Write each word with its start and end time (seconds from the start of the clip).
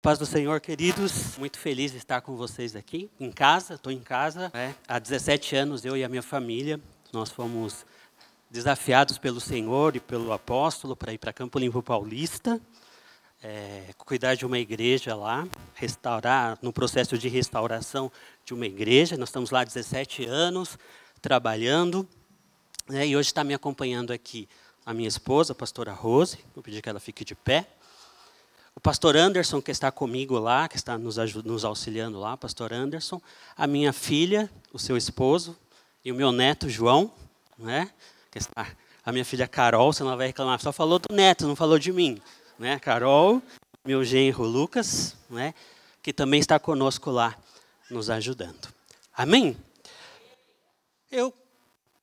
Paz 0.00 0.16
do 0.16 0.24
Senhor, 0.24 0.60
queridos. 0.60 1.36
Muito 1.38 1.58
feliz 1.58 1.90
de 1.90 1.98
estar 1.98 2.20
com 2.20 2.36
vocês 2.36 2.76
aqui, 2.76 3.10
em 3.18 3.32
casa. 3.32 3.74
Estou 3.74 3.90
em 3.90 3.98
casa. 3.98 4.48
Né? 4.54 4.72
Há 4.86 4.96
17 5.00 5.56
anos, 5.56 5.84
eu 5.84 5.96
e 5.96 6.04
a 6.04 6.08
minha 6.08 6.22
família, 6.22 6.80
nós 7.12 7.30
fomos 7.30 7.84
desafiados 8.48 9.18
pelo 9.18 9.40
Senhor 9.40 9.96
e 9.96 10.00
pelo 10.00 10.32
apóstolo 10.32 10.94
para 10.94 11.12
ir 11.12 11.18
para 11.18 11.32
Campo 11.32 11.58
Limpo 11.58 11.82
Paulista, 11.82 12.60
é, 13.42 13.92
cuidar 13.98 14.36
de 14.36 14.46
uma 14.46 14.60
igreja 14.60 15.16
lá, 15.16 15.48
restaurar, 15.74 16.56
no 16.62 16.72
processo 16.72 17.18
de 17.18 17.28
restauração 17.28 18.10
de 18.44 18.54
uma 18.54 18.66
igreja. 18.66 19.16
Nós 19.16 19.30
estamos 19.30 19.50
lá 19.50 19.62
há 19.62 19.64
17 19.64 20.24
anos, 20.26 20.78
trabalhando. 21.20 22.08
Né? 22.88 23.08
E 23.08 23.16
hoje 23.16 23.30
está 23.30 23.42
me 23.42 23.52
acompanhando 23.52 24.12
aqui 24.12 24.48
a 24.86 24.94
minha 24.94 25.08
esposa, 25.08 25.54
a 25.54 25.56
pastora 25.56 25.92
Rose. 25.92 26.38
Vou 26.54 26.62
pedir 26.62 26.80
que 26.80 26.88
ela 26.88 27.00
fique 27.00 27.24
de 27.24 27.34
pé. 27.34 27.66
O 28.78 28.80
pastor 28.80 29.16
Anderson, 29.16 29.60
que 29.60 29.72
está 29.72 29.90
comigo 29.90 30.38
lá, 30.38 30.68
que 30.68 30.76
está 30.76 30.96
nos, 30.96 31.16
nos 31.16 31.64
auxiliando 31.64 32.20
lá, 32.20 32.36
pastor 32.36 32.72
Anderson, 32.72 33.20
a 33.56 33.66
minha 33.66 33.92
filha, 33.92 34.48
o 34.72 34.78
seu 34.78 34.96
esposo, 34.96 35.58
e 36.04 36.12
o 36.12 36.14
meu 36.14 36.30
neto, 36.30 36.70
João, 36.70 37.12
né? 37.58 37.90
Que 38.30 38.38
está, 38.38 38.68
a 39.04 39.10
minha 39.10 39.24
filha 39.24 39.48
Carol, 39.48 39.92
você 39.92 40.04
não 40.04 40.16
vai 40.16 40.28
reclamar, 40.28 40.60
só 40.60 40.70
falou 40.70 41.00
do 41.00 41.12
neto, 41.12 41.44
não 41.44 41.56
falou 41.56 41.76
de 41.76 41.92
mim. 41.92 42.22
Né? 42.56 42.78
Carol, 42.78 43.42
meu 43.84 44.04
genro 44.04 44.44
Lucas, 44.44 45.16
né? 45.28 45.54
que 46.00 46.12
também 46.12 46.38
está 46.38 46.56
conosco 46.56 47.10
lá, 47.10 47.36
nos 47.90 48.08
ajudando. 48.08 48.72
Amém? 49.12 49.56
Eu 51.10 51.34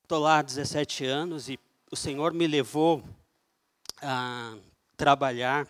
estou 0.04 0.20
lá 0.20 0.40
há 0.40 0.42
17 0.42 1.06
anos 1.06 1.48
e 1.48 1.58
o 1.90 1.96
Senhor 1.96 2.34
me 2.34 2.46
levou 2.46 3.02
a 4.02 4.56
trabalhar 4.98 5.66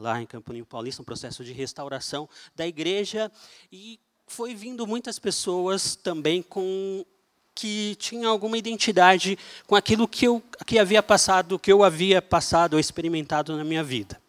lá 0.00 0.20
em 0.20 0.26
Camponinho 0.26 0.64
Paulista, 0.64 1.02
um 1.02 1.04
processo 1.04 1.44
de 1.44 1.52
restauração 1.52 2.28
da 2.56 2.66
igreja, 2.66 3.30
e 3.70 4.00
foi 4.26 4.54
vindo 4.54 4.86
muitas 4.86 5.18
pessoas 5.18 5.94
também 5.94 6.42
com 6.42 7.04
que 7.54 7.94
tinham 7.96 8.30
alguma 8.30 8.56
identidade 8.56 9.38
com 9.66 9.76
aquilo 9.76 10.08
que 10.08 10.26
eu 10.26 10.42
que 10.66 10.78
havia 10.78 11.02
passado, 11.02 11.58
que 11.58 11.70
eu 11.70 11.84
havia 11.84 12.22
passado 12.22 12.74
ou 12.74 12.80
experimentado 12.80 13.54
na 13.56 13.64
minha 13.64 13.84
vida. 13.84 14.20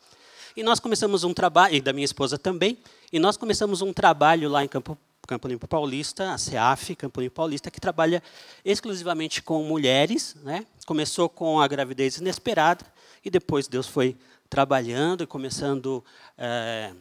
E 0.58 0.64
nós 0.64 0.80
começamos 0.80 1.24
um 1.24 1.34
trabalho, 1.34 1.76
e 1.76 1.82
da 1.82 1.94
minha 1.94 2.04
esposa 2.04 2.38
também, 2.38 2.78
e 3.12 3.20
nós 3.20 3.38
começamos 3.38 3.82
um 3.82 3.94
trabalho 3.94 4.50
lá 4.50 4.64
em 4.66 4.68
Campo, 4.68 4.98
Campo 5.26 5.48
Limpo 5.48 5.68
Paulista, 5.68 6.34
a 6.34 6.38
CEAF, 6.38 6.96
Campo 6.96 7.22
Limpo 7.22 7.36
Paulista, 7.36 7.72
que 7.72 7.80
trabalha 7.80 8.22
exclusivamente 8.66 9.42
com 9.42 9.64
mulheres. 9.64 10.36
Né? 10.44 10.66
Começou 10.86 11.30
com 11.30 11.62
a 11.62 11.68
gravidez 11.68 12.18
inesperada, 12.18 12.86
e 13.24 13.30
depois 13.30 13.68
Deus 13.68 13.88
foi 13.88 14.18
trabalhando 14.52 15.24
e 15.24 15.28
começando 15.28 16.04
a 16.38 16.44
é, 16.46 16.94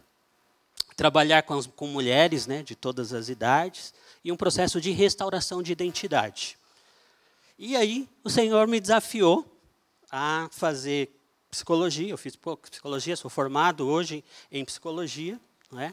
trabalhar 0.95 1.43
com, 1.43 1.55
as, 1.55 1.67
com 1.67 1.89
mulheres 1.89 2.47
né, 2.47 2.63
de 2.63 2.77
todas 2.77 3.13
as 3.13 3.29
idades 3.29 3.93
e 4.23 4.31
um 4.31 4.37
processo 4.37 4.81
de 4.81 4.93
restauração 4.93 5.61
de 5.61 5.73
identidade. 5.73 6.57
E 7.59 7.75
aí 7.75 8.09
o 8.23 8.31
Senhor 8.31 8.69
me 8.69 8.79
desafiou 8.79 9.45
a 10.13 10.49
fazer 10.53 11.11
psicologia. 11.51 12.09
Eu 12.09 12.17
fiz 12.17 12.39
psicologia, 12.71 13.17
sou 13.17 13.29
formado 13.29 13.85
hoje 13.89 14.25
em 14.53 14.65
psicologia, 14.65 15.39
né? 15.73 15.93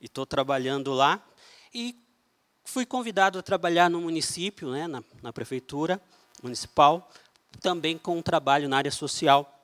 E 0.00 0.06
estou 0.06 0.24
trabalhando 0.24 0.92
lá. 0.92 1.20
E 1.74 1.96
fui 2.64 2.86
convidado 2.86 3.40
a 3.40 3.42
trabalhar 3.42 3.90
no 3.90 4.00
município, 4.00 4.70
né, 4.70 4.86
na, 4.86 5.02
na 5.20 5.32
prefeitura 5.32 6.00
municipal, 6.40 7.10
também 7.60 7.98
com 7.98 8.18
um 8.18 8.22
trabalho 8.22 8.68
na 8.68 8.76
área 8.76 8.92
social 8.92 9.61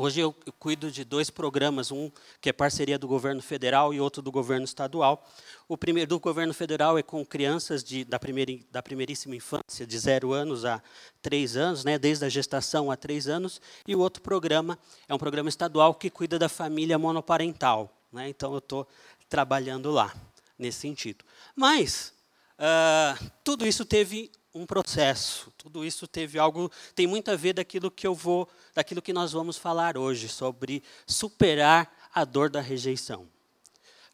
Hoje 0.00 0.20
eu, 0.20 0.32
cuido 0.60 0.92
de 0.92 1.02
dois 1.02 1.28
programas, 1.28 1.90
um 1.90 2.08
que 2.40 2.48
é 2.48 2.52
parceria 2.52 2.96
do 2.96 3.08
governo 3.08 3.42
federal 3.42 3.92
e 3.92 4.00
outro 4.00 4.22
do 4.22 4.30
governo 4.30 4.64
estadual. 4.64 5.28
O 5.66 5.76
primeiro 5.76 6.10
do 6.10 6.20
governo 6.20 6.54
federal 6.54 6.96
é 6.96 7.02
com 7.02 7.26
crianças 7.26 7.82
de, 7.82 8.04
da, 8.04 8.16
primeira, 8.16 8.52
da 8.70 8.80
primeiríssima 8.80 9.34
infância, 9.34 9.84
de 9.84 9.98
zero 9.98 10.32
anos 10.32 10.64
a 10.64 10.80
três 11.20 11.56
anos, 11.56 11.84
né, 11.84 11.98
desde 11.98 12.24
a 12.24 12.28
gestação 12.28 12.92
a 12.92 12.96
três 12.96 13.26
anos. 13.26 13.60
E 13.88 13.96
o 13.96 13.98
outro 13.98 14.22
programa 14.22 14.78
é 15.08 15.12
um 15.12 15.18
programa 15.18 15.48
estadual 15.48 15.92
que 15.92 16.08
cuida 16.08 16.38
da 16.38 16.48
família 16.48 16.96
monoparental. 16.96 17.92
Né, 18.12 18.28
então 18.28 18.52
eu 18.52 18.58
estou 18.58 18.86
trabalhando 19.28 19.90
lá, 19.90 20.14
nesse 20.56 20.78
sentido. 20.78 21.24
Mas 21.56 22.14
uh, 22.54 23.30
tudo 23.42 23.66
isso 23.66 23.84
teve 23.84 24.30
um 24.54 24.66
processo. 24.66 25.52
Tudo 25.56 25.84
isso 25.84 26.06
teve 26.06 26.38
algo, 26.38 26.70
tem 26.94 27.06
muito 27.06 27.30
a 27.30 27.36
ver 27.36 27.52
daquilo 27.52 27.90
que 27.90 28.06
eu 28.06 28.14
vou, 28.14 28.48
daquilo 28.74 29.02
que 29.02 29.12
nós 29.12 29.32
vamos 29.32 29.56
falar 29.56 29.96
hoje 29.96 30.28
sobre 30.28 30.82
superar 31.06 32.10
a 32.14 32.24
dor 32.24 32.50
da 32.50 32.60
rejeição. 32.60 33.28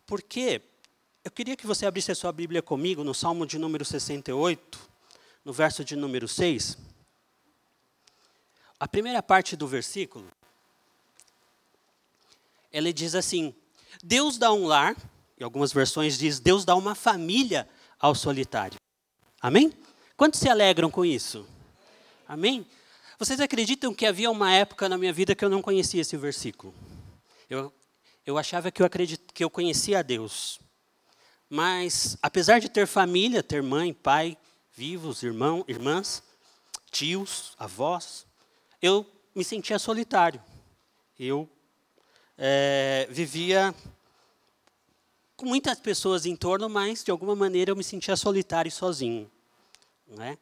Porque 0.07 0.61
eu 1.25 1.31
queria 1.31 1.57
que 1.57 1.67
você 1.67 1.87
abrisse 1.87 2.13
a 2.13 2.15
sua 2.15 2.33
Bíblia 2.33 2.61
comigo 2.61 3.03
no 3.03 3.15
Salmo 3.15 3.47
de 3.47 3.59
número 3.59 3.85
68, 3.85 4.79
no 5.45 5.53
verso 5.53 5.85
de 5.85 5.97
número 5.97 6.29
6. 6.29 6.77
A 8.79 8.87
primeira 8.87 9.23
parte 9.23 9.57
do 9.57 9.67
versículo, 9.67 10.27
ele 12.71 12.93
diz 12.93 13.15
assim: 13.15 13.55
Deus 14.03 14.37
dá 14.37 14.53
um 14.53 14.67
lar, 14.67 14.95
em 15.39 15.45
algumas 15.45 15.73
versões 15.73 16.19
diz, 16.19 16.39
Deus 16.39 16.65
dá 16.65 16.75
uma 16.75 16.95
família 16.95 17.69
ao 17.99 18.15
solitário. 18.15 18.79
Amém? 19.41 19.73
Quantos 20.17 20.39
se 20.39 20.49
alegram 20.49 20.91
com 20.91 21.05
isso? 21.05 21.45
Amém? 22.29 22.65
Vocês 23.19 23.41
acreditam 23.41 23.93
que 23.93 24.07
havia 24.07 24.31
uma 24.31 24.53
época 24.53 24.89
na 24.89 24.97
minha 24.97 25.13
vida 25.13 25.35
que 25.35 25.45
eu 25.45 25.49
não 25.49 25.61
conhecia 25.61 26.01
esse 26.01 26.17
versículo? 26.17 26.73
Eu, 27.51 27.73
eu 28.25 28.39
achava 28.39 28.71
que 28.71 28.81
eu, 28.81 28.87
acredit, 28.87 29.21
que 29.33 29.43
eu 29.43 29.51
conhecia 29.51 29.99
a 29.99 30.03
Deus. 30.03 30.61
Mas, 31.51 32.17
apesar 32.23 32.61
de 32.61 32.69
ter 32.69 32.87
família, 32.87 33.43
ter 33.43 33.61
mãe, 33.61 33.93
pai, 33.93 34.39
vivos, 34.73 35.25
irmão, 35.25 35.65
irmãs, 35.67 36.23
tios, 36.93 37.53
avós, 37.59 38.25
eu 38.81 39.05
me 39.35 39.43
sentia 39.43 39.81
solitário. 39.81 40.41
Eu 41.19 41.49
é, 42.39 43.09
vivia 43.11 43.75
com 45.37 45.47
muitas 45.47 45.81
pessoas 45.81 46.25
em 46.25 46.37
torno, 46.37 46.69
mas 46.69 47.03
de 47.03 47.11
alguma 47.11 47.35
maneira 47.35 47.73
eu 47.73 47.77
me 47.77 47.83
sentia 47.83 48.15
solitário 48.15 48.69
e 48.69 48.73
sozinho. 48.73 49.29
Né? 50.07 50.39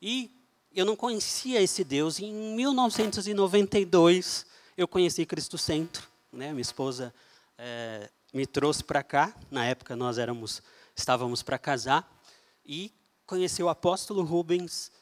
E 0.00 0.30
eu 0.74 0.84
não 0.84 0.96
conhecia 0.96 1.60
esse 1.60 1.84
Deus. 1.84 2.20
Em 2.20 2.32
1992 2.32 4.46
eu 4.76 4.86
conheci 4.86 5.26
Cristo 5.26 5.58
Centro. 5.58 6.06
Né? 6.32 6.50
Minha 6.50 6.62
esposa 6.62 7.12
é, 7.56 8.08
me 8.32 8.46
trouxe 8.46 8.84
para 8.84 9.02
cá. 9.02 9.34
Na 9.50 9.64
época 9.64 9.96
nós 9.96 10.18
éramos, 10.18 10.62
estávamos 10.94 11.42
para 11.42 11.58
casar 11.58 12.08
e 12.64 12.92
conheci 13.26 13.62
o 13.62 13.68
apóstolo 13.68 14.22
Rubens. 14.22 14.92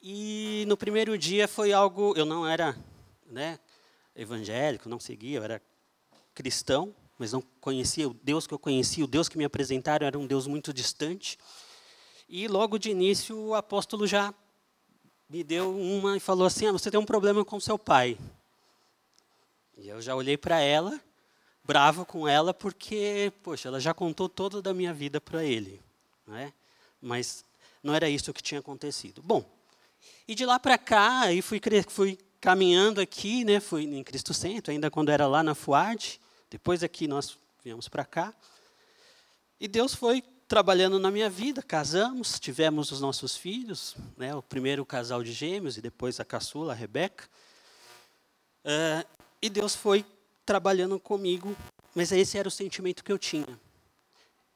E 0.00 0.64
no 0.68 0.76
primeiro 0.76 1.18
dia 1.18 1.48
foi 1.48 1.72
algo. 1.72 2.14
Eu 2.16 2.24
não 2.24 2.46
era 2.46 2.76
né, 3.26 3.58
evangélico, 4.14 4.88
não 4.88 4.98
seguia, 4.98 5.38
eu 5.38 5.44
era 5.44 5.60
cristão, 6.34 6.94
mas 7.18 7.32
não 7.32 7.42
conhecia 7.60 8.08
o 8.08 8.14
Deus 8.14 8.46
que 8.46 8.54
eu 8.54 8.58
conhecia, 8.58 9.04
o 9.04 9.08
Deus 9.08 9.28
que 9.28 9.36
me 9.36 9.44
apresentaram 9.44 10.06
era 10.06 10.18
um 10.18 10.26
Deus 10.26 10.46
muito 10.46 10.72
distante. 10.72 11.36
E 12.28 12.46
logo 12.46 12.78
de 12.78 12.90
início 12.90 13.38
o 13.38 13.54
apóstolo 13.54 14.06
já 14.06 14.34
me 15.28 15.42
deu 15.42 15.74
uma 15.74 16.16
e 16.16 16.20
falou 16.20 16.46
assim: 16.46 16.66
ah, 16.66 16.72
você 16.72 16.90
tem 16.90 17.00
um 17.00 17.04
problema 17.06 17.42
com 17.42 17.58
seu 17.58 17.78
pai. 17.78 18.18
E 19.78 19.88
eu 19.88 20.02
já 20.02 20.14
olhei 20.14 20.36
para 20.36 20.60
ela, 20.60 21.00
bravo 21.64 22.04
com 22.04 22.28
ela, 22.28 22.52
porque, 22.52 23.32
poxa, 23.42 23.68
ela 23.68 23.80
já 23.80 23.94
contou 23.94 24.28
toda 24.28 24.60
da 24.60 24.74
minha 24.74 24.92
vida 24.92 25.20
para 25.20 25.42
ele. 25.42 25.80
Né? 26.26 26.52
Mas 27.00 27.44
não 27.82 27.94
era 27.94 28.10
isso 28.10 28.34
que 28.34 28.42
tinha 28.42 28.60
acontecido. 28.60 29.22
Bom, 29.22 29.44
e 30.26 30.34
de 30.34 30.44
lá 30.44 30.58
para 30.58 30.76
cá, 30.76 31.20
aí 31.20 31.40
fui, 31.40 31.60
fui 31.88 32.18
caminhando 32.40 33.00
aqui, 33.00 33.44
né, 33.44 33.60
fui 33.60 33.84
em 33.84 34.04
Cristo 34.04 34.34
Centro, 34.34 34.70
ainda 34.70 34.90
quando 34.90 35.10
era 35.10 35.26
lá 35.26 35.42
na 35.42 35.54
FUAD, 35.54 36.20
depois 36.50 36.82
aqui 36.82 37.08
nós 37.08 37.38
viemos 37.64 37.88
para 37.88 38.04
cá. 38.04 38.34
E 39.60 39.66
Deus 39.66 39.94
foi 39.94 40.22
trabalhando 40.48 40.98
na 40.98 41.10
minha 41.10 41.28
vida, 41.28 41.62
casamos, 41.62 42.40
tivemos 42.40 42.90
os 42.90 43.02
nossos 43.02 43.36
filhos, 43.36 43.94
né, 44.16 44.34
o 44.34 44.42
primeiro 44.42 44.84
casal 44.84 45.22
de 45.22 45.30
gêmeos 45.30 45.76
e 45.76 45.82
depois 45.82 46.18
a 46.18 46.24
caçula, 46.24 46.72
a 46.72 46.74
Rebeca. 46.74 47.28
Uh, 48.64 49.06
e 49.42 49.50
Deus 49.50 49.74
foi 49.74 50.06
trabalhando 50.46 50.98
comigo, 50.98 51.54
mas 51.94 52.10
esse 52.10 52.38
era 52.38 52.48
o 52.48 52.50
sentimento 52.50 53.04
que 53.04 53.12
eu 53.12 53.18
tinha. 53.18 53.46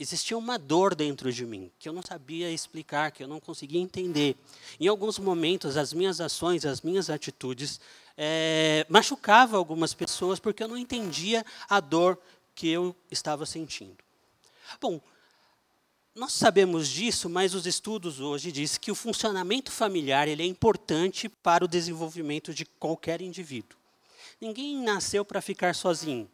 existia 0.00 0.36
uma 0.36 0.58
dor 0.58 0.94
dentro 0.94 1.30
de 1.30 1.44
mim 1.44 1.70
que 1.78 1.88
eu 1.88 1.92
não 1.92 2.02
sabia 2.02 2.50
explicar, 2.50 3.12
que 3.12 3.22
eu 3.22 3.28
não 3.28 3.38
conseguia 3.38 3.80
entender. 3.80 4.34
Em 4.80 4.88
alguns 4.88 5.18
momentos, 5.18 5.76
as 5.76 5.92
minhas 5.92 6.22
ações, 6.22 6.64
as 6.64 6.80
minhas 6.80 7.10
atitudes 7.10 7.78
é, 8.16 8.86
machucavam 8.88 9.58
algumas 9.58 9.92
pessoas 9.92 10.40
porque 10.40 10.62
eu 10.62 10.68
não 10.68 10.78
entendia 10.78 11.44
a 11.68 11.80
dor 11.80 12.18
que 12.54 12.66
eu 12.66 12.96
estava 13.10 13.44
sentindo. 13.44 13.98
Bom, 14.80 15.00
nós 16.14 16.32
sabemos 16.32 16.88
disso, 16.88 17.28
mas 17.28 17.54
os 17.54 17.66
estudos 17.66 18.20
hoje 18.20 18.52
dizem 18.52 18.78
que 18.80 18.90
o 18.90 18.94
funcionamento 18.94 19.72
familiar 19.72 20.28
ele 20.28 20.42
é 20.42 20.46
importante 20.46 21.28
para 21.28 21.64
o 21.64 21.68
desenvolvimento 21.68 22.52
de 22.52 22.66
qualquer 22.66 23.22
indivíduo. 23.22 23.78
Ninguém 24.40 24.76
nasceu 24.76 25.24
para 25.24 25.40
ficar 25.40 25.74
sozinho. 25.74 26.28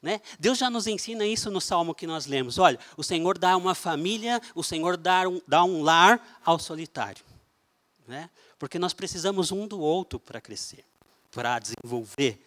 Né? 0.00 0.20
Deus 0.38 0.58
já 0.58 0.70
nos 0.70 0.86
ensina 0.86 1.26
isso 1.26 1.50
no 1.50 1.60
salmo 1.60 1.94
que 1.94 2.06
nós 2.06 2.26
lemos. 2.26 2.58
Olha, 2.58 2.78
o 2.96 3.04
Senhor 3.04 3.36
dá 3.36 3.56
uma 3.56 3.74
família, 3.74 4.40
o 4.54 4.62
Senhor 4.62 4.96
dá 4.96 5.28
um, 5.28 5.40
dá 5.46 5.62
um 5.62 5.82
lar 5.82 6.40
ao 6.44 6.58
solitário. 6.58 7.24
Né? 8.08 8.30
Porque 8.58 8.78
nós 8.78 8.92
precisamos 8.92 9.52
um 9.52 9.66
do 9.66 9.78
outro 9.78 10.18
para 10.18 10.40
crescer, 10.40 10.84
para 11.30 11.58
desenvolver, 11.58 12.42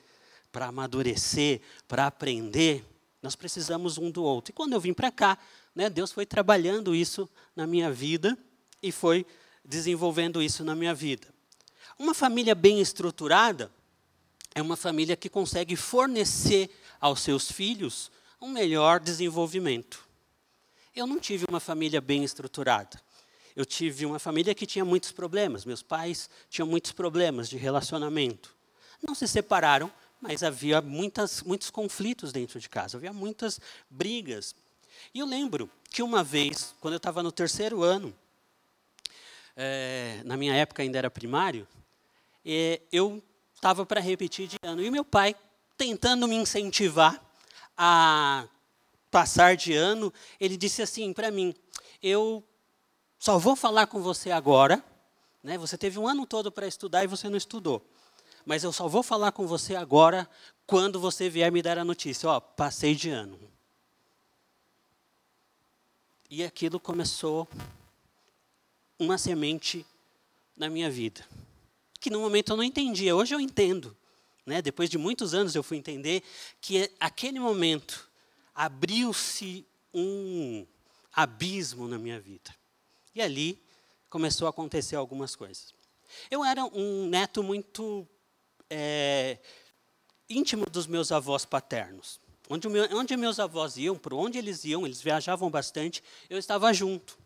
para 0.51 0.65
amadurecer, 0.65 1.61
para 1.87 2.07
aprender. 2.07 2.83
Nós 3.21 3.35
precisamos 3.35 3.97
um 3.97 4.09
do 4.09 4.23
outro. 4.23 4.51
E 4.51 4.53
quando 4.53 4.73
eu 4.73 4.79
vim 4.79 4.93
para 4.93 5.11
cá, 5.11 5.37
né, 5.75 5.89
Deus 5.89 6.11
foi 6.11 6.25
trabalhando 6.25 6.95
isso 6.95 7.29
na 7.55 7.67
minha 7.67 7.91
vida 7.91 8.37
e 8.81 8.91
foi 8.91 9.25
desenvolvendo 9.63 10.41
isso 10.41 10.63
na 10.63 10.73
minha 10.73 10.93
vida. 10.93 11.27
Uma 11.99 12.13
família 12.13 12.55
bem 12.55 12.79
estruturada 12.79 13.71
é 14.53 14.61
uma 14.61 14.77
família 14.77 15.15
que 15.15 15.29
consegue 15.29 15.75
fornecer 15.75 16.69
aos 16.99 17.21
seus 17.21 17.51
filhos 17.51 18.09
um 18.41 18.49
melhor 18.49 18.99
desenvolvimento. 18.99 20.05
Eu 20.95 21.05
não 21.05 21.19
tive 21.19 21.45
uma 21.49 21.59
família 21.59 21.99
bem 21.99 22.23
estruturada. 22.23 23.01
Eu 23.55 23.65
tive 23.65 24.05
uma 24.05 24.19
família 24.19 24.55
que 24.55 24.65
tinha 24.65 24.85
muitos 24.85 25.11
problemas. 25.11 25.65
Meus 25.65 25.81
pais 25.81 26.29
tinham 26.49 26.67
muitos 26.67 26.91
problemas 26.91 27.49
de 27.49 27.57
relacionamento. 27.57 28.55
Não 29.05 29.13
se 29.13 29.27
separaram, 29.27 29.91
mas 30.21 30.43
havia 30.43 30.81
muitas, 30.81 31.41
muitos 31.41 31.69
conflitos 31.69 32.31
dentro 32.31 32.59
de 32.59 32.69
casa, 32.69 32.97
havia 32.97 33.13
muitas 33.13 33.59
brigas. 33.89 34.55
E 35.13 35.19
eu 35.19 35.25
lembro 35.25 35.69
que 35.89 36.03
uma 36.03 36.23
vez, 36.23 36.73
quando 36.79 36.93
eu 36.93 36.97
estava 36.97 37.23
no 37.23 37.31
terceiro 37.31 37.83
ano, 37.83 38.15
é, 39.55 40.21
na 40.25 40.35
minha 40.35 40.53
época 40.53 40.83
ainda 40.83 40.97
era 40.97 41.09
primário, 41.09 41.67
é, 42.45 42.81
eu 42.91 43.23
estava 43.53 43.85
para 43.85 43.99
repetir 43.99 44.47
de 44.47 44.57
ano. 44.63 44.83
E 44.83 44.91
meu 44.91 45.05
pai, 45.05 45.35
tentando 45.77 46.27
me 46.27 46.35
incentivar 46.35 47.23
a 47.77 48.47
passar 49.09 49.55
de 49.55 49.73
ano, 49.73 50.13
ele 50.39 50.57
disse 50.57 50.81
assim 50.81 51.13
para 51.13 51.31
mim: 51.31 51.53
Eu 52.01 52.43
só 53.19 53.37
vou 53.37 53.55
falar 53.55 53.87
com 53.87 54.01
você 54.01 54.31
agora. 54.31 54.83
Né? 55.43 55.57
Você 55.57 55.77
teve 55.77 55.99
um 55.99 56.07
ano 56.07 56.25
todo 56.25 56.51
para 56.51 56.67
estudar 56.67 57.03
e 57.03 57.07
você 57.07 57.29
não 57.29 57.37
estudou 57.37 57.85
mas 58.45 58.63
eu 58.63 58.71
só 58.71 58.87
vou 58.87 59.01
falar 59.01 59.31
com 59.31 59.47
você 59.47 59.75
agora 59.75 60.29
quando 60.67 60.99
você 60.99 61.29
vier 61.29 61.51
me 61.51 61.61
dar 61.61 61.79
a 61.79 61.83
notícia. 61.83 62.29
Ó, 62.29 62.39
passei 62.39 62.93
de 62.93 63.09
ano. 63.09 63.39
E 66.37 66.43
aquilo 66.43 66.81
começou 66.81 67.47
uma 68.99 69.17
semente 69.17 69.85
na 70.57 70.69
minha 70.69 70.91
vida. 70.91 71.25
Que 71.97 72.09
no 72.09 72.19
momento 72.19 72.51
eu 72.51 72.57
não 72.57 72.63
entendia, 72.65 73.15
hoje 73.15 73.33
eu 73.33 73.39
entendo. 73.39 73.95
Né? 74.45 74.61
Depois 74.61 74.89
de 74.89 74.97
muitos 74.97 75.33
anos 75.33 75.55
eu 75.55 75.63
fui 75.63 75.77
entender 75.77 76.21
que 76.59 76.91
aquele 76.99 77.39
momento 77.39 78.09
abriu-se 78.53 79.65
um 79.93 80.67
abismo 81.13 81.87
na 81.87 81.97
minha 81.97 82.19
vida. 82.19 82.53
E 83.15 83.21
ali 83.21 83.57
começou 84.09 84.45
a 84.45 84.49
acontecer 84.49 84.97
algumas 84.97 85.37
coisas. 85.37 85.73
Eu 86.29 86.43
era 86.43 86.65
um 86.65 87.07
neto 87.07 87.41
muito 87.41 88.05
é, 88.69 89.37
íntimo 90.29 90.65
dos 90.69 90.85
meus 90.85 91.13
avós 91.13 91.45
paternos. 91.45 92.19
Onde, 92.49 92.69
meu, 92.69 92.87
onde 92.97 93.17
meus 93.17 93.39
avós 93.39 93.77
iam, 93.77 93.95
por 93.95 94.13
onde 94.13 94.37
eles 94.37 94.63
iam, 94.65 94.85
eles 94.85 95.01
viajavam 95.01 95.49
bastante, 95.49 96.03
eu 96.29 96.37
estava 96.37 96.71
junto. 96.73 97.17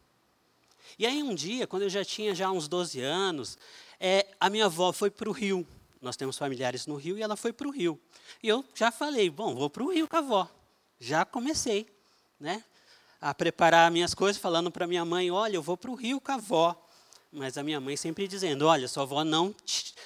E 0.98 1.06
aí 1.06 1.22
um 1.22 1.36
dia, 1.36 1.68
quando 1.68 1.84
eu 1.84 1.90
já 1.90 2.04
tinha 2.04 2.34
já 2.34 2.50
uns 2.50 2.68
12 2.68 3.02
anos, 3.02 3.58
é, 4.00 4.28
a 4.40 4.50
minha 4.50 4.66
avó 4.66 4.92
foi 4.92 5.10
para 5.10 5.30
o 5.30 5.32
Rio. 5.32 5.68
Nós 6.02 6.16
temos 6.16 6.38
familiares 6.38 6.88
no 6.88 6.96
Rio 6.96 7.18
e 7.18 7.22
ela 7.22 7.36
foi 7.36 7.52
para 7.52 7.68
o 7.68 7.72
Rio. 7.72 8.00
E 8.42 8.48
eu 8.48 8.64
já 8.74 8.92
falei, 8.92 9.30
bom, 9.30 9.54
vou 9.56 9.70
para 9.70 9.84
o 9.84 9.92
Rio 9.92 10.08
com 10.08 10.16
a 10.16 10.20
avó. 10.20 10.50
Já 11.00 11.26
comecei, 11.26 11.88
né? 12.40 12.64
A 13.20 13.34
preparar 13.34 13.92
minhas 13.92 14.14
coisas, 14.14 14.42
falando 14.42 14.72
para 14.72 14.88
minha 14.88 15.04
mãe, 15.04 15.30
olha, 15.30 15.56
eu 15.56 15.62
vou 15.62 15.76
para 15.76 15.92
o 15.92 15.96
Rio 15.96 16.22
com 16.22 16.32
a 16.32 16.36
avó. 16.36 16.86
Mas 17.32 17.58
a 17.58 17.64
minha 17.64 17.80
mãe 17.80 17.96
sempre 17.98 18.28
dizendo: 18.28 18.66
olha, 18.66 18.88
sua 18.88 19.04
avó 19.04 19.24
não, 19.24 19.54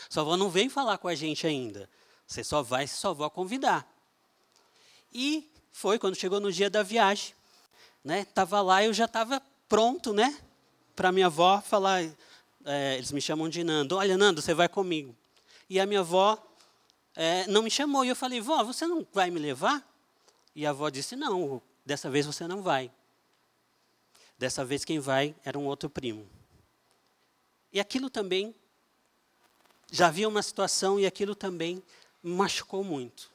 sua 0.09 0.23
avó 0.23 0.35
não 0.35 0.49
veio 0.49 0.69
falar 0.69 0.97
com 0.97 1.07
a 1.07 1.15
gente 1.15 1.47
ainda. 1.47 1.89
Você 2.27 2.43
só 2.43 2.61
vai 2.61 2.87
se 2.87 2.97
sua 2.97 3.11
avó 3.11 3.29
convidar. 3.29 3.87
E 5.13 5.49
foi 5.71 5.99
quando 5.99 6.15
chegou 6.15 6.39
no 6.39 6.51
dia 6.51 6.69
da 6.69 6.81
viagem, 6.81 7.33
né? 8.03 8.25
Tava 8.25 8.61
lá, 8.61 8.83
eu 8.83 8.93
já 8.93 9.05
estava 9.05 9.41
pronto, 9.69 10.13
né? 10.13 10.37
Para 10.95 11.11
minha 11.11 11.27
avó 11.27 11.61
falar. 11.61 12.03
É, 12.65 12.95
eles 12.95 13.11
me 13.11 13.21
chamam 13.21 13.49
de 13.49 13.63
Nando. 13.63 13.97
Olha, 13.97 14.17
Nando, 14.17 14.41
você 14.41 14.53
vai 14.53 14.69
comigo. 14.69 15.15
E 15.69 15.79
a 15.79 15.85
minha 15.85 15.99
avó 15.99 16.41
é, 17.15 17.45
não 17.47 17.61
me 17.61 17.69
chamou. 17.69 18.05
E 18.05 18.09
eu 18.09 18.15
falei, 18.15 18.39
vó, 18.39 18.63
você 18.63 18.87
não 18.87 19.05
vai 19.11 19.29
me 19.29 19.39
levar? 19.39 19.85
E 20.55 20.65
a 20.65 20.69
avó 20.69 20.89
disse, 20.89 21.15
não, 21.15 21.61
dessa 21.85 22.09
vez 22.09 22.25
você 22.25 22.47
não 22.47 22.61
vai. 22.61 22.91
Dessa 24.37 24.63
vez 24.63 24.85
quem 24.85 24.99
vai 24.99 25.35
era 25.43 25.57
um 25.57 25.65
outro 25.65 25.89
primo. 25.89 26.27
E 27.71 27.79
aquilo 27.79 28.09
também, 28.09 28.53
já 29.91 30.07
havia 30.07 30.29
uma 30.29 30.41
situação 30.41 30.99
e 30.99 31.05
aquilo 31.05 31.35
também 31.35 31.83
machucou 32.21 32.83
muito. 32.83 33.32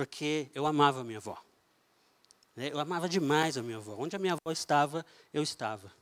Porque 0.00 0.48
eu 0.54 0.66
amava 0.66 1.02
a 1.02 1.04
minha 1.04 1.18
avó. 1.18 1.36
Né? 2.56 2.70
Eu 2.72 2.80
amava 2.80 3.06
demais 3.06 3.58
a 3.58 3.62
minha 3.62 3.76
avó. 3.76 3.96
Onde 3.98 4.16
a 4.16 4.18
minha 4.18 4.32
avó 4.32 4.50
estava, 4.50 5.04
eu 5.30 5.42
estava. 5.42 5.92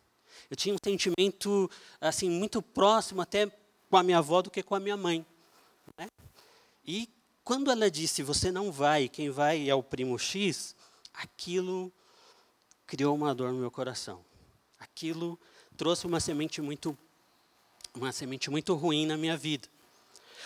Eu 0.48 0.56
tinha 0.56 0.72
um 0.72 0.78
sentimento 0.80 1.68
assim 2.00 2.30
muito 2.30 2.62
próximo 2.62 3.20
até 3.20 3.50
com 3.90 3.96
a 3.96 4.04
minha 4.04 4.18
avó 4.18 4.40
do 4.40 4.52
que 4.52 4.62
com 4.62 4.76
a 4.76 4.78
minha 4.78 4.96
mãe. 4.96 5.26
Né? 5.98 6.06
E 6.86 7.08
quando 7.42 7.72
ela 7.72 7.90
disse, 7.90 8.22
você 8.22 8.52
não 8.52 8.70
vai, 8.70 9.08
quem 9.08 9.30
vai 9.30 9.68
é 9.68 9.74
o 9.74 9.82
primo 9.82 10.16
X, 10.16 10.76
aquilo 11.12 11.92
criou 12.86 13.16
uma 13.16 13.34
dor 13.34 13.52
no 13.52 13.58
meu 13.58 13.70
coração. 13.72 14.24
Aquilo 14.78 15.36
trouxe 15.76 16.06
uma 16.06 16.20
semente 16.20 16.62
muito 16.62 16.96
uma 17.96 18.12
semente 18.12 18.48
muito 18.48 18.74
ruim 18.74 19.06
na 19.06 19.16
minha 19.16 19.36
vida. 19.36 19.68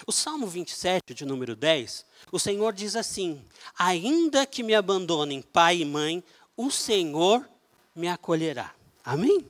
O 0.06 0.12
Salmo 0.12 0.46
27, 0.46 1.14
de 1.14 1.24
número 1.24 1.54
10, 1.54 2.04
o 2.30 2.38
Senhor 2.38 2.72
diz 2.72 2.96
assim: 2.96 3.42
Ainda 3.78 4.44
que 4.44 4.62
me 4.62 4.74
abandonem 4.74 5.40
pai 5.40 5.78
e 5.78 5.84
mãe, 5.84 6.24
o 6.56 6.70
Senhor 6.70 7.48
me 7.94 8.08
acolherá. 8.08 8.74
Amém? 9.04 9.46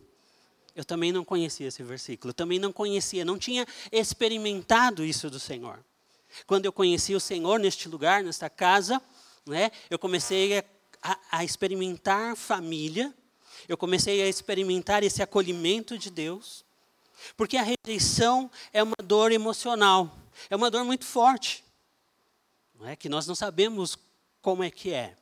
Eu 0.75 0.85
também 0.85 1.13
não 1.13 1.25
conhecia 1.25 1.69
esse 1.69 1.83
versículo, 1.83 2.33
também 2.33 2.59
não 2.59 2.73
conhecia, 2.73 3.25
não 3.25 3.39
tinha 3.39 3.67
experimentado 3.91 5.05
isso 5.05 5.29
do 5.29 5.39
Senhor. 5.39 5.79
Quando 6.47 6.65
eu 6.65 6.73
conheci 6.73 7.15
o 7.15 7.21
Senhor 7.21 7.59
neste 7.59 7.89
lugar, 7.89 8.23
nesta 8.23 8.49
casa, 8.49 9.01
né, 9.47 9.71
eu 9.91 9.99
comecei 9.99 10.59
a, 10.59 10.65
a, 11.03 11.19
a 11.31 11.45
experimentar 11.45 12.37
família, 12.37 13.13
eu 13.69 13.77
comecei 13.77 14.23
a 14.23 14.29
experimentar 14.29 15.03
esse 15.03 15.23
acolhimento 15.23 15.99
de 15.99 16.11
Deus. 16.11 16.65
Porque 17.37 17.57
a 17.57 17.63
rejeição 17.63 18.51
é 18.73 18.83
uma 18.83 18.97
dor 19.03 19.31
emocional, 19.31 20.11
é 20.51 20.57
uma 20.57 20.71
dor 20.71 20.85
muito 20.85 21.05
forte, 21.05 21.65
não 22.79 22.89
é? 22.89 22.97
que 22.97 23.09
nós 23.09 23.27
não 23.27 23.35
sabemos 23.35 23.99
como 24.41 24.63
é 24.63 24.71
que 24.71 24.93
é. 24.93 25.17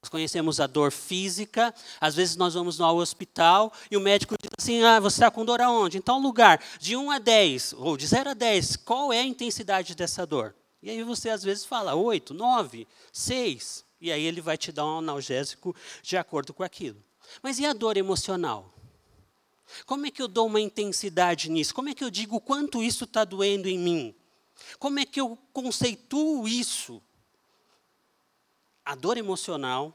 Nós 0.00 0.08
conhecemos 0.08 0.60
a 0.60 0.66
dor 0.66 0.92
física, 0.92 1.74
às 2.00 2.14
vezes 2.14 2.36
nós 2.36 2.54
vamos 2.54 2.80
ao 2.80 2.96
hospital 2.96 3.72
e 3.90 3.96
o 3.96 4.00
médico 4.00 4.34
diz 4.40 4.50
assim: 4.58 4.82
ah, 4.82 5.00
você 5.00 5.16
está 5.16 5.30
com 5.30 5.44
dor 5.44 5.60
aonde? 5.60 6.00
Tal 6.00 6.18
lugar, 6.18 6.62
de 6.78 6.96
1 6.96 7.10
a 7.10 7.18
10, 7.18 7.72
ou 7.74 7.96
de 7.96 8.06
0 8.06 8.30
a 8.30 8.34
10, 8.34 8.76
qual 8.76 9.12
é 9.12 9.20
a 9.20 9.24
intensidade 9.24 9.94
dessa 9.94 10.26
dor? 10.26 10.54
E 10.82 10.90
aí 10.90 11.02
você 11.02 11.30
às 11.30 11.42
vezes 11.42 11.64
fala 11.64 11.94
8, 11.94 12.32
9, 12.32 12.86
6, 13.12 13.84
e 14.00 14.12
aí 14.12 14.22
ele 14.22 14.40
vai 14.40 14.56
te 14.56 14.70
dar 14.72 14.86
um 14.86 14.98
analgésico 14.98 15.74
de 16.02 16.16
acordo 16.16 16.54
com 16.54 16.62
aquilo. 16.62 17.02
Mas 17.42 17.58
e 17.58 17.66
a 17.66 17.72
dor 17.72 17.96
emocional? 17.96 18.72
Como 19.86 20.06
é 20.06 20.10
que 20.10 20.20
eu 20.20 20.28
dou 20.28 20.46
uma 20.46 20.60
intensidade 20.60 21.48
nisso? 21.48 21.74
Como 21.74 21.88
é 21.88 21.94
que 21.94 22.02
eu 22.02 22.10
digo 22.10 22.40
quanto 22.40 22.82
isso 22.82 23.04
está 23.04 23.24
doendo 23.24 23.68
em 23.68 23.78
mim? 23.78 24.14
Como 24.78 24.98
é 24.98 25.04
que 25.04 25.20
eu 25.20 25.38
conceituo 25.52 26.46
isso? 26.46 27.02
A 28.84 28.94
dor 28.94 29.16
emocional 29.16 29.94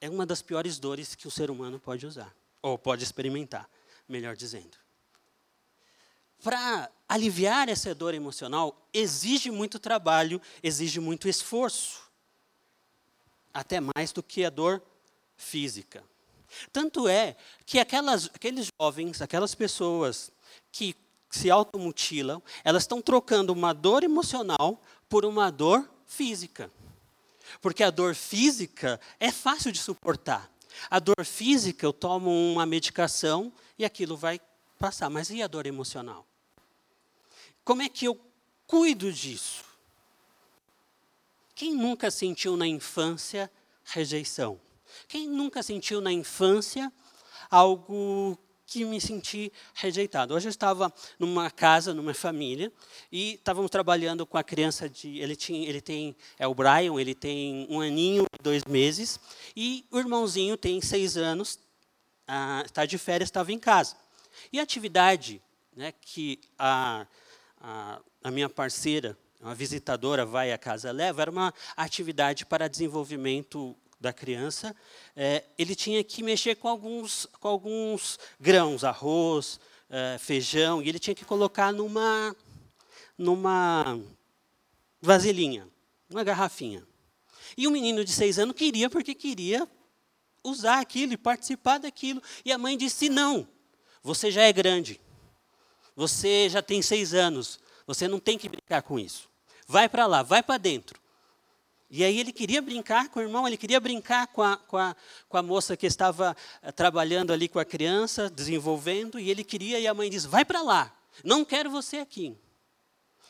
é 0.00 0.08
uma 0.08 0.26
das 0.26 0.42
piores 0.42 0.78
dores 0.78 1.14
que 1.14 1.26
o 1.26 1.30
ser 1.30 1.50
humano 1.50 1.80
pode 1.80 2.06
usar, 2.06 2.34
ou 2.62 2.78
pode 2.78 3.02
experimentar, 3.02 3.68
melhor 4.08 4.36
dizendo. 4.36 4.76
Para 6.42 6.90
aliviar 7.08 7.68
essa 7.68 7.94
dor 7.94 8.14
emocional, 8.14 8.86
exige 8.92 9.50
muito 9.50 9.78
trabalho, 9.78 10.40
exige 10.62 11.00
muito 11.00 11.28
esforço. 11.28 12.02
Até 13.52 13.80
mais 13.80 14.12
do 14.12 14.22
que 14.22 14.44
a 14.44 14.50
dor 14.50 14.82
física. 15.36 16.04
Tanto 16.72 17.08
é 17.08 17.36
que 17.64 17.78
aquelas, 17.78 18.26
aqueles 18.26 18.68
jovens, 18.80 19.20
aquelas 19.20 19.54
pessoas 19.54 20.30
que 20.70 20.94
se 21.30 21.50
automutilam, 21.50 22.42
elas 22.64 22.84
estão 22.84 23.02
trocando 23.02 23.52
uma 23.52 23.72
dor 23.72 24.02
emocional 24.04 24.80
por 25.08 25.24
uma 25.24 25.50
dor 25.50 25.88
física. 26.06 26.70
Porque 27.60 27.82
a 27.82 27.90
dor 27.90 28.14
física 28.14 29.00
é 29.18 29.30
fácil 29.30 29.72
de 29.72 29.78
suportar. 29.78 30.50
A 30.90 30.98
dor 30.98 31.24
física, 31.24 31.86
eu 31.86 31.92
tomo 31.92 32.30
uma 32.30 32.66
medicação 32.66 33.52
e 33.78 33.84
aquilo 33.84 34.16
vai 34.16 34.40
passar. 34.78 35.08
Mas 35.08 35.30
e 35.30 35.42
a 35.42 35.46
dor 35.46 35.66
emocional? 35.66 36.26
Como 37.64 37.82
é 37.82 37.88
que 37.88 38.04
eu 38.04 38.20
cuido 38.66 39.12
disso? 39.12 39.64
Quem 41.54 41.74
nunca 41.74 42.10
sentiu 42.10 42.56
na 42.56 42.66
infância 42.66 43.50
rejeição? 43.84 44.60
Quem 45.08 45.28
nunca 45.28 45.62
sentiu 45.62 46.00
na 46.00 46.12
infância 46.12 46.92
algo 47.50 48.38
que 48.66 48.84
me 48.84 49.00
senti 49.00 49.52
rejeitado. 49.74 50.34
Hoje 50.34 50.48
eu 50.48 50.50
estava 50.50 50.92
numa 51.18 51.50
casa, 51.50 51.94
numa 51.94 52.12
família, 52.12 52.72
e 53.12 53.34
estávamos 53.34 53.70
trabalhando 53.70 54.26
com 54.26 54.36
a 54.36 54.42
criança 54.42 54.88
de, 54.88 55.18
ele 55.20 55.36
tinha, 55.36 55.68
ele 55.68 55.80
tem, 55.80 56.16
é 56.36 56.46
o 56.48 56.54
Brian, 56.54 57.00
ele 57.00 57.14
tem 57.14 57.66
um 57.70 57.80
aninho 57.80 58.26
e 58.38 58.42
dois 58.42 58.64
meses, 58.64 59.20
e 59.56 59.86
o 59.90 59.98
irmãozinho 59.98 60.56
tem 60.56 60.80
seis 60.80 61.16
anos, 61.16 61.60
ah, 62.26 62.62
está 62.66 62.84
de 62.84 62.98
férias, 62.98 63.28
estava 63.28 63.52
em 63.52 63.58
casa. 63.58 63.96
E 64.52 64.58
a 64.58 64.64
atividade, 64.64 65.40
né, 65.74 65.92
que 66.00 66.40
a, 66.58 67.06
a, 67.60 68.00
a 68.24 68.30
minha 68.32 68.48
parceira, 68.48 69.16
uma 69.40 69.54
visitadora 69.54 70.26
vai 70.26 70.52
à 70.52 70.58
casa 70.58 70.90
leva, 70.90 71.22
era 71.22 71.30
uma 71.30 71.54
atividade 71.76 72.44
para 72.44 72.68
desenvolvimento 72.68 73.76
da 74.00 74.12
criança, 74.12 74.74
é, 75.14 75.44
ele 75.58 75.74
tinha 75.74 76.02
que 76.04 76.22
mexer 76.22 76.56
com 76.56 76.68
alguns, 76.68 77.26
com 77.40 77.48
alguns 77.48 78.18
grãos, 78.38 78.84
arroz, 78.84 79.58
é, 79.88 80.18
feijão, 80.18 80.82
e 80.82 80.88
ele 80.88 80.98
tinha 80.98 81.14
que 81.14 81.24
colocar 81.24 81.72
numa, 81.72 82.34
numa 83.16 83.98
vasilhinha, 85.00 85.66
uma 86.10 86.22
garrafinha. 86.22 86.86
E 87.56 87.66
o 87.66 87.70
menino 87.70 88.04
de 88.04 88.12
seis 88.12 88.38
anos 88.38 88.54
queria 88.54 88.90
porque 88.90 89.14
queria 89.14 89.66
usar 90.44 90.80
aquilo 90.80 91.14
e 91.14 91.16
participar 91.16 91.78
daquilo. 91.78 92.22
E 92.44 92.52
a 92.52 92.58
mãe 92.58 92.76
disse: 92.76 93.08
Não, 93.08 93.48
você 94.02 94.30
já 94.30 94.42
é 94.42 94.52
grande, 94.52 95.00
você 95.94 96.48
já 96.48 96.60
tem 96.60 96.82
seis 96.82 97.14
anos, 97.14 97.58
você 97.86 98.06
não 98.06 98.18
tem 98.18 98.36
que 98.36 98.48
brincar 98.48 98.82
com 98.82 98.98
isso. 98.98 99.28
Vai 99.66 99.88
para 99.88 100.06
lá, 100.06 100.22
vai 100.22 100.42
para 100.42 100.58
dentro. 100.58 101.00
E 101.88 102.02
aí 102.02 102.18
ele 102.18 102.32
queria 102.32 102.60
brincar 102.60 103.08
com 103.08 103.20
o 103.20 103.22
irmão, 103.22 103.46
ele 103.46 103.56
queria 103.56 103.78
brincar 103.78 104.26
com 104.26 104.42
a, 104.42 104.56
com 104.56 104.76
a, 104.76 104.96
com 105.28 105.36
a 105.36 105.42
moça 105.42 105.76
que 105.76 105.86
estava 105.86 106.36
eh, 106.60 106.72
trabalhando 106.72 107.32
ali 107.32 107.48
com 107.48 107.60
a 107.60 107.64
criança, 107.64 108.28
desenvolvendo, 108.28 109.20
e 109.20 109.30
ele 109.30 109.44
queria, 109.44 109.78
e 109.78 109.86
a 109.86 109.94
mãe 109.94 110.10
diz: 110.10 110.24
vai 110.24 110.44
para 110.44 110.62
lá, 110.62 110.92
não 111.22 111.44
quero 111.44 111.70
você 111.70 111.98
aqui. 111.98 112.36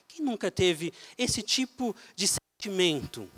Quem 0.09 0.25
nunca 0.25 0.51
teve 0.51 0.93
esse 1.19 1.43
tipo 1.43 1.95
de 2.15 2.27
sentimento? 2.27 3.31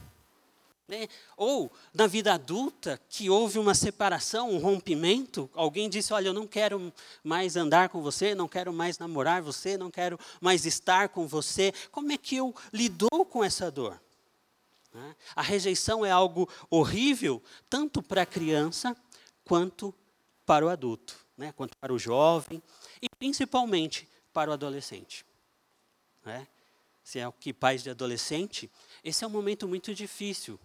Né? 0.87 1.09
Ou, 1.37 1.71
na 1.93 2.07
vida 2.07 2.33
adulta, 2.33 2.99
que 3.11 3.29
houve 3.29 3.59
uma 3.59 3.75
separação, 3.75 4.51
um 4.51 4.59
rompimento, 4.59 5.51
alguém 5.53 5.91
disse: 5.91 6.15
Olha, 6.15 6.29
eu 6.29 6.33
não 6.33 6.47
quero 6.47 6.93
mais 7.25 7.57
andar 7.57 7.89
com 7.89 8.01
você, 8.01 8.37
não 8.37 8.47
quero 8.47 8.73
mais 8.73 8.99
namorar 8.99 9.43
você, 9.43 9.77
não 9.77 9.91
quero 9.91 10.19
mais 10.41 10.65
estar 10.65 11.09
com 11.09 11.27
você. 11.27 11.75
Como 11.91 12.13
é 12.13 12.17
que 12.17 12.37
eu 12.37 12.55
lidou 12.73 13.27
com 13.29 13.43
essa 13.43 13.69
dor? 13.69 14.01
Né? 14.93 15.17
A 15.35 15.43
rejeição 15.43 16.05
é 16.05 16.11
algo 16.11 16.49
horrível, 16.71 17.43
tanto 17.69 18.03
para 18.03 18.23
a 18.23 18.27
criança 18.27 18.97
quanto 19.45 19.95
para 20.45 20.65
o 20.65 20.69
adulto, 20.69 21.17
né? 21.37 21.53
quanto 21.53 21.77
para 21.77 21.93
o 21.93 21.99
jovem 21.99 22.63
e 23.03 23.09
principalmente 23.19 24.09
para 24.33 24.51
o 24.51 24.53
adolescente. 24.53 25.25
Né? 26.25 26.47
Se 27.03 27.19
é 27.19 27.27
o 27.27 27.33
que 27.33 27.53
pais 27.53 27.83
de 27.83 27.91
adolescente, 27.91 28.71
esse 29.03 29.25
é 29.25 29.27
um 29.27 29.31
momento 29.31 29.67
muito 29.67 29.95
difícil. 29.95 30.59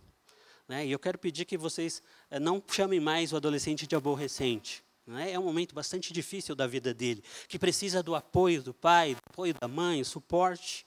Né? 0.68 0.86
E 0.86 0.92
eu 0.92 1.00
quero 1.00 1.18
pedir 1.18 1.46
que 1.46 1.58
vocês 1.58 2.02
eh, 2.30 2.40
não 2.40 2.62
chamem 2.68 3.00
mais 3.00 3.34
o 3.34 3.36
adolescente 3.36 3.86
de 3.86 3.96
aborrecente. 3.96 4.84
Né? 5.06 5.32
É 5.32 5.40
um 5.40 5.44
momento 5.44 5.76
bastante 5.76 6.14
difícil 6.14 6.56
da 6.56 6.66
vida 6.66 6.94
dele, 6.94 7.24
que 7.48 7.60
precisa 7.60 8.02
do 8.02 8.16
apoio 8.16 8.64
do 8.64 8.74
pai, 8.74 9.16
do 9.16 9.22
apoio 9.30 9.54
da 9.54 9.68
mãe, 9.68 10.04
suporte. 10.04 10.86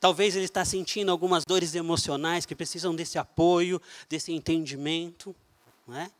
Talvez 0.00 0.36
ele 0.36 0.44
está 0.44 0.64
sentindo 0.64 1.10
algumas 1.10 1.44
dores 1.44 1.74
emocionais 1.74 2.46
que 2.46 2.54
precisam 2.54 2.94
desse 2.94 3.18
apoio, 3.18 3.80
desse 4.08 4.32
entendimento. 4.32 5.34
Não 5.86 5.96
é? 5.96 6.10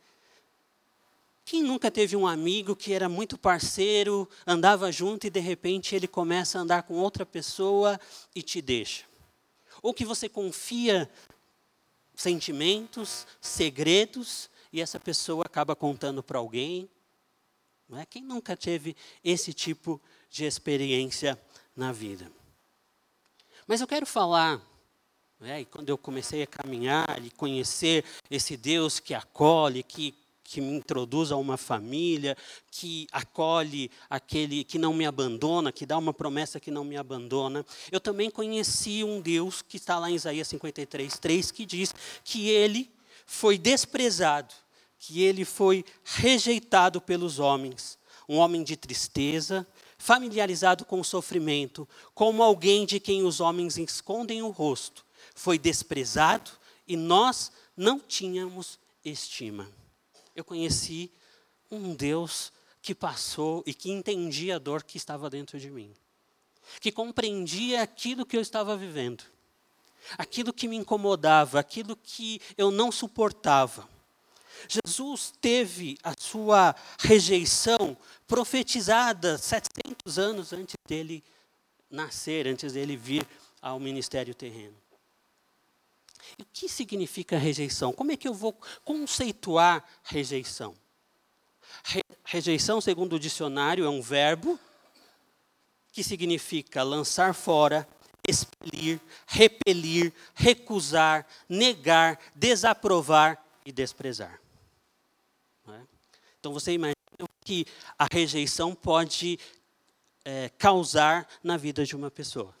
Quem 1.49 1.63
nunca 1.63 1.89
teve 1.89 2.15
um 2.15 2.27
amigo 2.27 2.75
que 2.75 2.93
era 2.93 3.09
muito 3.09 3.35
parceiro, 3.35 4.29
andava 4.45 4.91
junto 4.91 5.25
e 5.25 5.31
de 5.31 5.39
repente 5.39 5.95
ele 5.95 6.07
começa 6.07 6.59
a 6.59 6.61
andar 6.61 6.83
com 6.83 6.93
outra 6.93 7.25
pessoa 7.25 7.99
e 8.35 8.43
te 8.43 8.61
deixa? 8.61 9.05
Ou 9.81 9.91
que 9.91 10.05
você 10.05 10.29
confia 10.29 11.09
sentimentos, 12.13 13.25
segredos 13.41 14.47
e 14.71 14.79
essa 14.79 14.99
pessoa 14.99 15.43
acaba 15.43 15.75
contando 15.75 16.21
para 16.21 16.37
alguém? 16.37 16.87
Não 17.89 17.97
é? 17.97 18.05
Quem 18.05 18.21
nunca 18.21 18.55
teve 18.55 18.95
esse 19.23 19.51
tipo 19.51 19.99
de 20.29 20.45
experiência 20.45 21.41
na 21.75 21.91
vida? 21.91 22.31
Mas 23.69 23.81
eu 23.81 23.85
quero 23.85 24.07
falar, 24.07 24.59
né, 25.39 25.61
e 25.61 25.65
quando 25.65 25.89
eu 25.89 25.97
comecei 25.99 26.41
a 26.41 26.47
caminhar 26.47 27.23
e 27.23 27.29
conhecer 27.29 28.03
esse 28.27 28.57
Deus 28.57 28.99
que 28.99 29.13
acolhe, 29.13 29.83
que, 29.83 30.15
que 30.43 30.59
me 30.59 30.73
introduz 30.73 31.31
a 31.31 31.35
uma 31.35 31.55
família, 31.55 32.35
que 32.71 33.05
acolhe 33.11 33.91
aquele 34.09 34.63
que 34.63 34.79
não 34.79 34.91
me 34.91 35.05
abandona, 35.05 35.71
que 35.71 35.85
dá 35.85 35.99
uma 35.99 36.11
promessa 36.11 36.59
que 36.59 36.71
não 36.71 36.83
me 36.83 36.97
abandona, 36.97 37.63
eu 37.91 37.99
também 37.99 38.31
conheci 38.31 39.03
um 39.03 39.21
Deus 39.21 39.61
que 39.61 39.77
está 39.77 39.99
lá 39.99 40.09
em 40.09 40.15
Isaías 40.15 40.47
53, 40.47 41.19
3, 41.19 41.51
que 41.51 41.63
diz 41.63 41.93
que 42.23 42.49
ele 42.49 42.89
foi 43.23 43.59
desprezado, 43.59 44.51
que 44.97 45.21
ele 45.21 45.45
foi 45.45 45.85
rejeitado 46.03 46.99
pelos 46.99 47.37
homens, 47.37 47.99
um 48.27 48.37
homem 48.37 48.63
de 48.63 48.75
tristeza, 48.75 49.63
familiarizado 49.99 50.85
com 50.85 51.01
o 51.01 51.03
sofrimento, 51.03 51.87
como 52.15 52.41
alguém 52.41 52.85
de 52.85 52.99
quem 52.99 53.23
os 53.23 53.39
homens 53.39 53.77
escondem 53.77 54.41
o 54.41 54.49
rosto, 54.49 55.05
foi 55.35 55.59
desprezado 55.59 56.49
e 56.87 56.95
nós 56.95 57.51
não 57.77 57.99
tínhamos 57.99 58.79
estima. 59.03 59.69
Eu 60.35 60.43
conheci 60.43 61.11
um 61.69 61.93
Deus 61.93 62.51
que 62.81 62.95
passou 62.95 63.61
e 63.67 63.73
que 63.73 63.91
entendia 63.91 64.55
a 64.55 64.59
dor 64.59 64.83
que 64.83 64.97
estava 64.97 65.29
dentro 65.29 65.59
de 65.59 65.69
mim, 65.69 65.93
que 66.79 66.91
compreendia 66.91 67.83
aquilo 67.83 68.25
que 68.25 68.37
eu 68.37 68.41
estava 68.41 68.77
vivendo, 68.77 69.23
aquilo 70.17 70.53
que 70.53 70.67
me 70.67 70.77
incomodava, 70.77 71.59
aquilo 71.59 71.95
que 71.95 72.41
eu 72.57 72.71
não 72.71 72.89
suportava 72.89 73.87
Jesus 74.67 75.33
teve 75.39 75.97
a 76.03 76.13
sua 76.17 76.75
rejeição 76.99 77.95
profetizada 78.27 79.37
700 79.37 80.19
anos 80.19 80.53
antes 80.53 80.75
dele 80.87 81.23
nascer, 81.89 82.47
antes 82.47 82.73
dele 82.73 82.95
vir 82.95 83.25
ao 83.61 83.79
ministério 83.79 84.33
terreno. 84.33 84.75
E 86.37 86.43
o 86.43 86.47
que 86.51 86.69
significa 86.69 87.37
rejeição? 87.37 87.91
Como 87.91 88.11
é 88.11 88.17
que 88.17 88.27
eu 88.27 88.33
vou 88.33 88.55
conceituar 88.83 89.83
rejeição? 90.03 90.75
Re 91.83 92.01
rejeição, 92.23 92.79
segundo 92.79 93.13
o 93.13 93.19
dicionário, 93.19 93.85
é 93.85 93.89
um 93.89 94.01
verbo 94.01 94.59
que 95.91 96.03
significa 96.03 96.83
lançar 96.83 97.33
fora, 97.33 97.87
expelir, 98.27 99.01
repelir, 99.25 100.13
recusar, 100.35 101.25
negar, 101.47 102.19
desaprovar 102.35 103.43
e 103.65 103.71
desprezar. 103.71 104.39
Então 106.39 106.53
você 106.53 106.73
imagina 106.73 106.95
o 107.21 107.27
que 107.43 107.65
a 107.97 108.07
rejeição 108.11 108.73
pode 108.73 109.37
é, 110.23 110.49
causar 110.57 111.27
na 111.43 111.57
vida 111.57 111.85
de 111.85 111.95
uma 111.95 112.09
pessoa. 112.09 112.55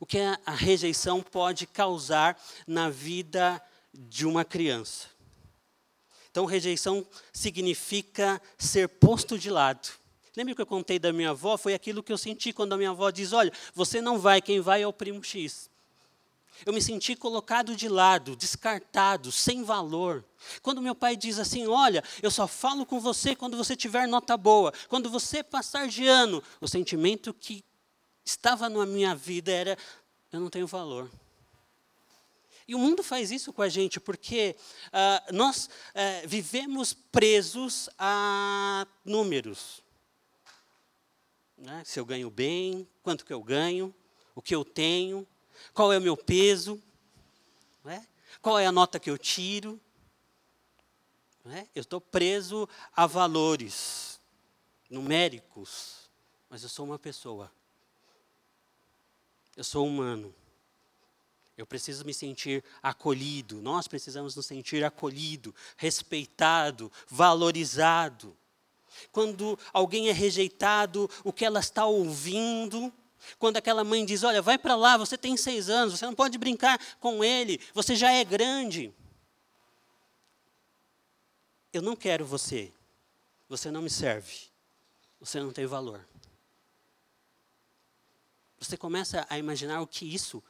O 0.00 0.06
que 0.06 0.18
a, 0.18 0.52
rejeição 0.52 1.22
pode 1.22 1.66
causar 1.66 2.40
na 2.66 2.90
vida 2.90 3.62
de 3.92 4.26
uma 4.26 4.44
criança. 4.44 5.08
Então, 6.30 6.44
rejeição 6.44 7.06
significa 7.32 8.40
ser 8.58 8.88
posto 8.88 9.38
de 9.38 9.48
lado. 9.48 9.88
Lembra 10.36 10.54
que 10.54 10.60
eu 10.60 10.66
contei 10.66 10.98
da 10.98 11.12
minha 11.12 11.30
avó? 11.30 11.56
Foi 11.56 11.72
aquilo 11.72 12.02
que 12.02 12.12
eu 12.12 12.18
senti 12.18 12.52
quando 12.52 12.74
a 12.74 12.76
minha 12.76 12.90
avó 12.90 13.10
diz: 13.10 13.32
Olha, 13.32 13.50
você 13.72 14.02
não 14.02 14.18
vai, 14.18 14.42
quem 14.42 14.60
vai 14.60 14.82
é 14.82 14.86
o 14.86 14.92
primo 14.92 15.24
X. 15.24 15.70
Eu 16.64 16.72
me 16.72 16.80
senti 16.80 17.14
colocado 17.14 17.76
de 17.76 17.88
lado, 17.88 18.34
descartado, 18.34 19.30
sem 19.30 19.62
valor. 19.62 20.24
Quando 20.62 20.80
meu 20.80 20.94
pai 20.94 21.16
diz 21.16 21.38
assim: 21.38 21.66
Olha, 21.66 22.02
eu 22.22 22.30
só 22.30 22.46
falo 22.46 22.86
com 22.86 22.98
você 22.98 23.36
quando 23.36 23.56
você 23.56 23.76
tiver 23.76 24.08
nota 24.08 24.36
boa, 24.36 24.72
quando 24.88 25.10
você 25.10 25.42
passar 25.42 25.88
de 25.88 26.06
ano, 26.06 26.42
o 26.60 26.68
sentimento 26.68 27.34
que 27.34 27.64
estava 28.24 28.68
na 28.68 28.86
minha 28.86 29.14
vida 29.14 29.52
era: 29.52 29.78
Eu 30.32 30.40
não 30.40 30.48
tenho 30.48 30.66
valor. 30.66 31.10
E 32.68 32.74
o 32.74 32.78
mundo 32.78 33.02
faz 33.02 33.30
isso 33.30 33.52
com 33.52 33.62
a 33.62 33.68
gente 33.68 34.00
porque 34.00 34.56
uh, 34.88 35.32
nós 35.32 35.66
uh, 35.66 36.26
vivemos 36.26 36.92
presos 36.92 37.88
a 37.96 38.86
números. 39.04 39.82
Né? 41.56 41.82
Se 41.84 42.00
eu 42.00 42.04
ganho 42.04 42.28
bem, 42.28 42.88
quanto 43.04 43.24
que 43.24 43.32
eu 43.32 43.40
ganho, 43.40 43.94
o 44.34 44.42
que 44.42 44.54
eu 44.54 44.64
tenho, 44.64 45.26
qual 45.72 45.92
é 45.92 45.98
o 45.98 46.02
meu 46.02 46.16
peso, 46.16 46.82
né? 47.84 48.06
qual 48.40 48.58
é 48.58 48.66
a 48.66 48.72
nota 48.72 48.98
que 48.98 49.10
eu 49.10 49.18
tiro. 49.18 49.80
Né? 51.44 51.68
Eu 51.74 51.82
estou 51.82 52.00
preso 52.00 52.68
a 52.94 53.06
valores 53.06 54.20
numéricos, 54.90 56.10
mas 56.48 56.62
eu 56.62 56.68
sou 56.68 56.84
uma 56.84 56.98
pessoa. 56.98 57.50
Eu 59.56 59.64
sou 59.64 59.86
humano. 59.86 60.34
Eu 61.56 61.66
preciso 61.66 62.04
me 62.04 62.12
sentir 62.12 62.62
acolhido. 62.82 63.62
Nós 63.62 63.88
precisamos 63.88 64.36
nos 64.36 64.44
sentir 64.44 64.84
acolhido, 64.84 65.54
respeitado, 65.76 66.92
valorizado. 67.08 68.36
Quando 69.10 69.58
alguém 69.72 70.08
é 70.08 70.12
rejeitado, 70.12 71.08
o 71.24 71.32
que 71.32 71.44
ela 71.44 71.60
está 71.60 71.86
ouvindo, 71.86 72.92
quando 73.38 73.56
aquela 73.56 73.84
mãe 73.84 74.04
diz: 74.04 74.22
Olha, 74.22 74.42
vai 74.42 74.58
para 74.58 74.74
lá, 74.74 74.96
você 74.96 75.16
tem 75.16 75.36
seis 75.36 75.68
anos, 75.68 75.98
você 75.98 76.06
não 76.06 76.14
pode 76.14 76.38
brincar 76.38 76.80
com 77.00 77.22
ele, 77.22 77.60
você 77.72 77.94
já 77.94 78.12
é 78.12 78.24
grande. 78.24 78.92
Eu 81.72 81.82
não 81.82 81.94
quero 81.94 82.24
você, 82.24 82.72
você 83.48 83.70
não 83.70 83.82
me 83.82 83.90
serve, 83.90 84.34
você 85.20 85.40
não 85.40 85.52
tem 85.52 85.66
valor. 85.66 86.06
Você 88.58 88.76
começa 88.76 89.26
a 89.28 89.38
imaginar 89.38 89.80
o 89.82 89.86
que 89.86 90.06
isso 90.06 90.42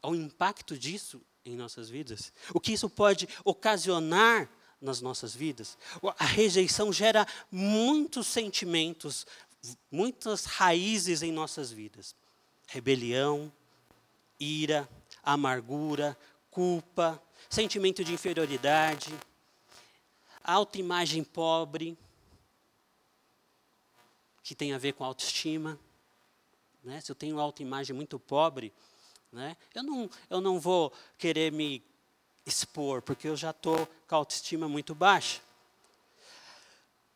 ao 0.00 0.14
impacto 0.14 0.76
disso 0.78 1.20
em 1.44 1.56
nossas 1.56 1.88
vidas, 1.88 2.32
o 2.54 2.60
que 2.60 2.72
isso 2.72 2.88
pode 2.88 3.28
ocasionar 3.44 4.48
nas 4.80 5.00
nossas 5.00 5.34
vidas. 5.34 5.78
A 6.18 6.24
rejeição 6.24 6.92
gera 6.92 7.26
muitos 7.50 8.26
sentimentos, 8.26 9.26
muitas 9.90 10.44
raízes 10.44 11.22
em 11.22 11.32
nossas 11.32 11.70
vidas: 11.70 12.14
rebelião, 12.66 13.52
ira, 14.38 14.88
amargura, 15.22 16.16
culpa, 16.50 17.22
sentimento 17.48 18.04
de 18.04 18.12
inferioridade, 18.12 19.14
autoimagem 20.42 21.22
pobre, 21.22 21.96
que 24.42 24.54
tem 24.54 24.72
a 24.72 24.78
ver 24.78 24.92
com 24.92 25.04
autoestima. 25.04 25.78
Né? 26.82 27.00
Se 27.00 27.12
eu 27.12 27.16
tenho 27.16 27.38
autoimagem 27.38 27.94
muito 27.94 28.18
pobre, 28.18 28.72
né? 29.32 29.56
Eu, 29.74 29.82
não, 29.82 30.10
eu 30.28 30.40
não 30.40 30.60
vou 30.60 30.92
querer 31.16 31.50
me 31.50 31.82
expor, 32.44 33.00
porque 33.00 33.28
eu 33.28 33.36
já 33.36 33.50
estou 33.50 33.86
com 34.06 34.14
a 34.14 34.18
autoestima 34.18 34.68
muito 34.68 34.94
baixa. 34.94 35.40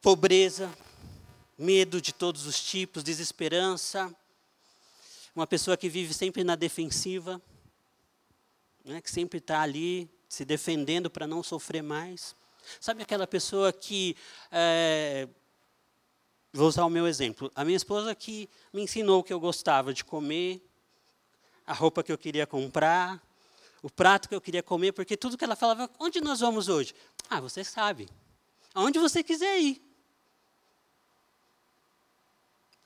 Pobreza, 0.00 0.72
medo 1.58 2.00
de 2.00 2.12
todos 2.12 2.46
os 2.46 2.62
tipos, 2.62 3.02
desesperança, 3.02 4.14
uma 5.34 5.46
pessoa 5.46 5.76
que 5.76 5.88
vive 5.88 6.12
sempre 6.14 6.44
na 6.44 6.54
defensiva, 6.54 7.40
né, 8.84 9.00
que 9.00 9.10
sempre 9.10 9.38
está 9.38 9.60
ali 9.60 10.08
se 10.28 10.44
defendendo 10.44 11.10
para 11.10 11.26
não 11.26 11.42
sofrer 11.42 11.82
mais. 11.82 12.34
Sabe 12.80 13.02
aquela 13.02 13.26
pessoa 13.26 13.72
que. 13.72 14.16
É, 14.50 15.28
vou 16.52 16.68
usar 16.68 16.84
o 16.84 16.90
meu 16.90 17.06
exemplo. 17.06 17.50
A 17.54 17.64
minha 17.64 17.76
esposa 17.76 18.14
que 18.14 18.48
me 18.72 18.82
ensinou 18.82 19.20
o 19.20 19.22
que 19.22 19.32
eu 19.32 19.38
gostava 19.38 19.92
de 19.92 20.04
comer, 20.04 20.60
a 21.66 21.72
roupa 21.72 22.02
que 22.02 22.10
eu 22.10 22.18
queria 22.18 22.46
comprar, 22.46 23.22
o 23.82 23.90
prato 23.90 24.28
que 24.28 24.34
eu 24.34 24.40
queria 24.40 24.62
comer, 24.62 24.92
porque 24.92 25.16
tudo 25.16 25.36
que 25.36 25.44
ela 25.44 25.54
falava, 25.54 25.88
onde 25.98 26.20
nós 26.20 26.40
vamos 26.40 26.68
hoje? 26.68 26.94
Ah, 27.28 27.40
você 27.40 27.62
sabe. 27.62 28.08
Aonde 28.74 28.98
você 28.98 29.22
quiser 29.22 29.60
ir. 29.60 29.85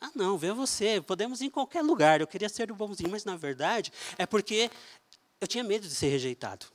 Ah, 0.01 0.11
não, 0.15 0.39
vê 0.39 0.53
você, 0.53 1.01
podemos 1.01 1.41
ir 1.41 1.47
em 1.47 1.51
qualquer 1.51 1.83
lugar. 1.83 2.21
Eu 2.21 2.27
queria 2.27 2.49
ser 2.49 2.73
o 2.73 2.75
bonzinho, 2.75 3.11
mas 3.11 3.25
na 3.25 3.37
verdade 3.37 3.93
é 4.17 4.25
porque 4.25 4.71
eu 5.41 5.47
tinha 5.47 5.63
medo 5.63 5.87
de 5.87 5.95
ser 5.95 6.09
rejeitado. 6.09 6.67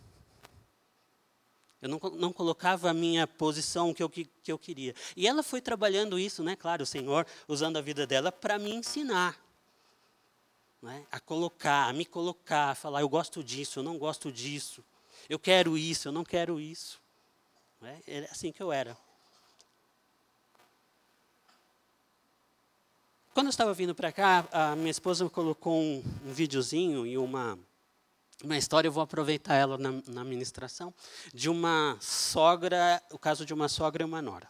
Eu 1.82 1.90
não, 1.90 2.00
não 2.14 2.34
colocava 2.34 2.90
a 2.90 2.94
minha 2.94 3.28
posição 3.28 3.94
que 3.94 4.02
eu, 4.02 4.10
que, 4.10 4.26
que 4.44 4.52
eu 4.52 4.58
queria. 4.58 4.96
E 5.16 5.28
ela 5.28 5.44
foi 5.44 5.62
trabalhando 5.62 6.18
isso, 6.18 6.44
né? 6.44 6.56
Claro, 6.56 6.84
o 6.84 6.86
Senhor 6.86 7.28
usando 7.48 7.78
a 7.78 7.82
vida 7.82 8.08
dela 8.08 8.32
para 8.32 8.58
me 8.58 8.74
ensinar 8.74 9.40
né, 10.86 11.06
a 11.12 11.20
colocar, 11.20 11.90
a 11.90 11.94
me 11.94 12.06
colocar, 12.06 12.72
a 12.72 12.76
falar, 12.76 13.02
eu 13.02 13.10
gosto 13.10 13.44
disso, 13.44 13.80
eu 13.80 13.84
não 13.84 13.98
gosto 13.98 14.32
disso, 14.32 14.84
eu 15.28 15.40
quero 15.40 15.76
isso, 15.76 16.08
eu 16.08 16.12
não 16.12 16.24
quero 16.24 16.60
isso. 16.60 17.02
Né, 17.82 18.02
é 18.08 18.20
assim 18.32 18.52
que 18.52 18.62
eu 18.62 18.72
era. 18.72 18.96
Quando 23.36 23.48
eu 23.48 23.50
estava 23.50 23.74
vindo 23.74 23.94
para 23.94 24.14
cá, 24.14 24.48
a 24.50 24.78
minha 24.78 24.90
esposa 24.90 25.30
colocou 25.30 25.78
um, 25.78 26.02
um 26.26 26.32
videozinho 26.32 27.06
e 27.06 27.18
uma, 27.18 27.60
uma 28.42 28.58
história, 28.58 28.88
eu 28.88 28.94
vou 28.94 29.04
aproveitar 29.04 29.56
ela 29.56 29.78
na, 29.78 30.02
na 30.08 30.24
ministração, 30.24 30.94
de 31.34 31.50
uma 31.50 31.98
sogra, 32.00 33.04
o 33.12 33.20
caso 33.20 33.46
de 33.46 33.54
uma 33.54 33.68
sogra 33.68 34.04
e 34.04 34.06
uma 34.06 34.22
nora. 34.22 34.48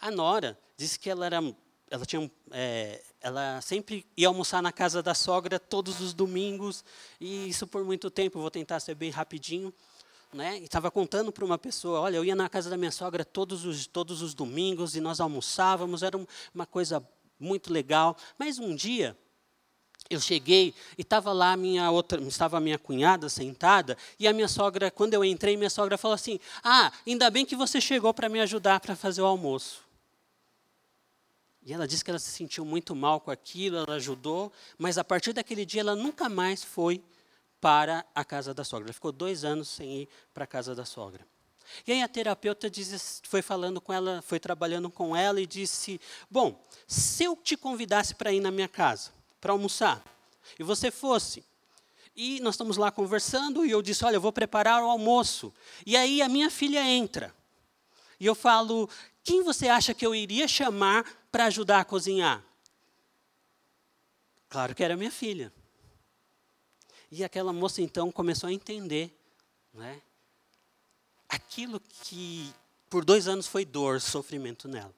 A 0.00 0.10
nora 0.10 0.58
disse 0.74 0.98
que 0.98 1.10
ela 1.10 1.26
era 1.26 1.38
ela 1.90 2.06
tinha 2.06 2.30
é, 2.50 3.02
ela 3.20 3.60
sempre 3.60 4.06
ia 4.16 4.28
almoçar 4.28 4.62
na 4.62 4.72
casa 4.72 5.02
da 5.02 5.12
sogra 5.12 5.60
todos 5.60 6.00
os 6.00 6.14
domingos 6.14 6.86
e 7.20 7.50
isso 7.50 7.66
por 7.66 7.84
muito 7.84 8.10
tempo 8.10 8.40
vou 8.40 8.50
tentar 8.50 8.80
ser 8.80 8.94
bem 8.94 9.10
rapidinho 9.10 9.72
né 10.32 10.58
estava 10.58 10.90
contando 10.90 11.32
para 11.32 11.44
uma 11.44 11.56
pessoa 11.56 12.00
olha 12.00 12.16
eu 12.16 12.24
ia 12.24 12.36
na 12.36 12.46
casa 12.46 12.68
da 12.68 12.76
minha 12.76 12.90
sogra 12.90 13.24
todos 13.24 13.64
os 13.64 13.86
todos 13.86 14.20
os 14.20 14.34
domingos 14.34 14.96
e 14.96 15.00
nós 15.00 15.18
almoçávamos 15.18 16.02
era 16.02 16.18
uma 16.54 16.66
coisa 16.66 17.02
muito 17.38 17.72
legal 17.72 18.16
mas 18.38 18.58
um 18.58 18.74
dia 18.74 19.16
eu 20.10 20.20
cheguei 20.20 20.74
e 20.96 21.02
estava 21.02 21.32
lá 21.32 21.56
minha 21.56 21.90
outra, 21.90 22.20
estava 22.22 22.58
minha 22.60 22.78
cunhada 22.78 23.28
sentada 23.28 23.96
e 24.18 24.26
a 24.26 24.32
minha 24.32 24.48
sogra, 24.48 24.90
quando 24.90 25.14
eu 25.14 25.24
entrei, 25.24 25.56
minha 25.56 25.68
sogra 25.68 25.98
falou 25.98 26.14
assim: 26.14 26.40
"Ah, 26.62 26.90
ainda 27.06 27.30
bem 27.30 27.44
que 27.44 27.54
você 27.54 27.80
chegou 27.80 28.14
para 28.14 28.28
me 28.28 28.40
ajudar 28.40 28.80
para 28.80 28.96
fazer 28.96 29.20
o 29.20 29.26
almoço". 29.26 29.86
E 31.62 31.72
ela 31.74 31.86
disse 31.86 32.02
que 32.02 32.10
ela 32.10 32.18
se 32.18 32.30
sentiu 32.30 32.64
muito 32.64 32.96
mal 32.96 33.20
com 33.20 33.30
aquilo, 33.30 33.76
ela 33.76 33.96
ajudou, 33.96 34.50
mas 34.78 34.96
a 34.96 35.04
partir 35.04 35.34
daquele 35.34 35.66
dia 35.66 35.82
ela 35.82 35.94
nunca 35.94 36.26
mais 36.26 36.64
foi 36.64 37.02
para 37.60 38.06
a 38.14 38.24
casa 38.24 38.54
da 38.54 38.64
sogra. 38.64 38.86
Ela 38.86 38.94
ficou 38.94 39.12
dois 39.12 39.44
anos 39.44 39.68
sem 39.68 40.02
ir 40.02 40.08
para 40.32 40.44
a 40.44 40.46
casa 40.46 40.74
da 40.74 40.86
sogra. 40.86 41.26
E 41.86 41.92
aí 41.92 42.02
a 42.02 42.08
terapeuta 42.08 42.70
foi 43.24 43.42
falando 43.42 43.80
com 43.80 43.92
ela, 43.92 44.22
foi 44.22 44.40
trabalhando 44.40 44.90
com 44.90 45.14
ela 45.14 45.40
e 45.40 45.46
disse: 45.46 46.00
Bom, 46.30 46.62
se 46.86 47.24
eu 47.24 47.36
te 47.36 47.56
convidasse 47.56 48.14
para 48.14 48.32
ir 48.32 48.40
na 48.40 48.50
minha 48.50 48.68
casa, 48.68 49.12
para 49.40 49.52
almoçar, 49.52 50.02
e 50.58 50.62
você 50.62 50.90
fosse, 50.90 51.44
e 52.16 52.40
nós 52.40 52.54
estamos 52.54 52.76
lá 52.76 52.90
conversando, 52.90 53.64
e 53.64 53.70
eu 53.70 53.80
disse: 53.80 54.04
Olha, 54.04 54.16
eu 54.16 54.20
vou 54.20 54.32
preparar 54.32 54.82
o 54.82 54.90
almoço. 54.90 55.52
E 55.86 55.96
aí 55.96 56.20
a 56.20 56.28
minha 56.28 56.50
filha 56.50 56.82
entra. 56.82 57.34
E 58.18 58.26
eu 58.26 58.34
falo: 58.34 58.88
Quem 59.22 59.42
você 59.42 59.68
acha 59.68 59.94
que 59.94 60.04
eu 60.04 60.14
iria 60.14 60.48
chamar 60.48 61.04
para 61.30 61.44
ajudar 61.44 61.80
a 61.80 61.84
cozinhar? 61.84 62.42
Claro 64.48 64.74
que 64.74 64.82
era 64.82 64.96
minha 64.96 65.10
filha. 65.10 65.52
E 67.10 67.24
aquela 67.24 67.52
moça 67.52 67.80
então 67.80 68.10
começou 68.10 68.48
a 68.48 68.52
entender, 68.52 69.16
né? 69.72 70.00
Aquilo 71.28 71.80
que 72.02 72.52
por 72.88 73.04
dois 73.04 73.28
anos 73.28 73.46
foi 73.46 73.64
dor, 73.64 74.00
sofrimento 74.00 74.66
nela. 74.66 74.94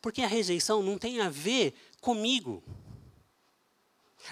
Porque 0.00 0.22
a 0.22 0.26
rejeição 0.26 0.82
não 0.82 0.98
tem 0.98 1.20
a 1.20 1.28
ver 1.28 1.74
comigo. 2.00 2.62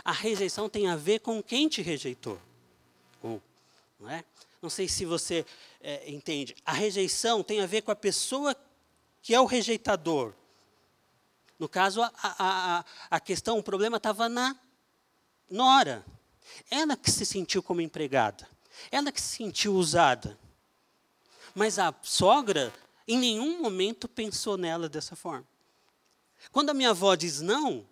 A 0.05 0.13
rejeição 0.13 0.69
tem 0.69 0.89
a 0.89 0.97
ver 0.97 1.21
com 1.21 1.43
quem 1.43 1.69
te 1.69 1.83
rejeitou. 1.83 2.41
Ou, 3.23 3.41
não 4.01 4.11
é? 4.11 4.25
Não 4.61 4.71
sei 4.71 4.89
se 4.89 5.05
você 5.05 5.45
é, 5.81 6.11
entende. 6.11 6.57
A 6.65 6.73
rejeição 6.73 7.43
tem 7.43 7.61
a 7.61 7.67
ver 7.67 7.83
com 7.83 7.91
a 7.91 7.97
pessoa 7.97 8.57
que 9.23 9.35
é 9.35 9.41
o 9.41 9.45
rejeitador. 9.45 10.33
No 11.59 11.69
caso, 11.69 12.03
a, 12.03 12.11
a, 12.23 12.85
a 13.11 13.21
questão, 13.21 13.59
o 13.59 13.63
problema 13.63 13.99
estava 13.99 14.29
na 14.29 14.57
nora. 15.51 16.05
Ela 16.71 16.97
que 16.97 17.11
se 17.11 17.25
sentiu 17.25 17.63
como 17.63 17.81
empregada. 17.81 18.49
Ela 18.91 19.13
que 19.13 19.21
se 19.21 19.37
sentiu 19.37 19.75
usada. 19.75 20.39
Mas 21.55 21.79
a 21.79 21.95
sogra, 22.03 22.73
em 23.07 23.19
nenhum 23.19 23.63
momento, 23.63 24.09
pensou 24.09 24.57
nela 24.57 24.89
dessa 24.89 25.15
forma. 25.15 25.47
Quando 26.51 26.71
a 26.71 26.75
minha 26.75 26.91
avó 26.91 27.15
diz 27.15 27.41
não, 27.41 27.87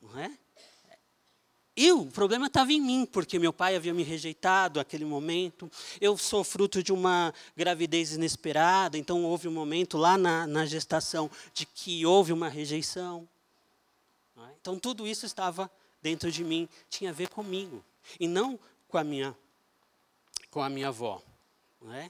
não 0.00 0.18
é? 0.18 0.36
Eu, 1.76 2.02
o 2.02 2.10
problema 2.10 2.46
estava 2.46 2.72
em 2.72 2.80
mim, 2.80 3.04
porque 3.04 3.36
meu 3.36 3.52
pai 3.52 3.74
havia 3.74 3.92
me 3.92 4.04
rejeitado 4.04 4.78
naquele 4.78 5.04
momento. 5.04 5.68
Eu 6.00 6.16
sou 6.16 6.44
fruto 6.44 6.84
de 6.84 6.92
uma 6.92 7.34
gravidez 7.56 8.12
inesperada, 8.12 8.96
então 8.96 9.24
houve 9.24 9.48
um 9.48 9.52
momento 9.52 9.98
lá 9.98 10.16
na, 10.16 10.46
na 10.46 10.64
gestação 10.66 11.28
de 11.52 11.66
que 11.66 12.06
houve 12.06 12.32
uma 12.32 12.48
rejeição. 12.48 13.28
É? 14.36 14.54
Então 14.60 14.78
tudo 14.78 15.04
isso 15.04 15.26
estava 15.26 15.68
dentro 16.00 16.30
de 16.30 16.44
mim, 16.44 16.68
tinha 16.88 17.10
a 17.10 17.12
ver 17.12 17.28
comigo, 17.28 17.84
e 18.20 18.28
não 18.28 18.58
com 18.86 18.98
a 18.98 19.02
minha, 19.02 19.36
com 20.50 20.62
a 20.62 20.68
minha 20.68 20.88
avó. 20.88 21.20
Não 21.82 21.92
é? 21.92 22.08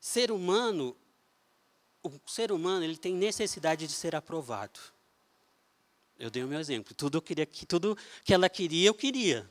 Ser 0.00 0.32
humano, 0.32 0.96
o 2.02 2.10
ser 2.26 2.50
humano 2.50 2.84
ele 2.84 2.96
tem 2.96 3.14
necessidade 3.14 3.86
de 3.86 3.92
ser 3.92 4.16
aprovado. 4.16 4.80
Eu 6.18 6.30
dei 6.30 6.42
o 6.42 6.48
meu 6.48 6.58
exemplo. 6.58 6.94
Tudo, 6.94 7.18
eu 7.18 7.22
queria, 7.22 7.46
tudo 7.46 7.96
que 8.24 8.32
ela 8.32 8.48
queria, 8.48 8.88
eu 8.88 8.94
queria. 8.94 9.48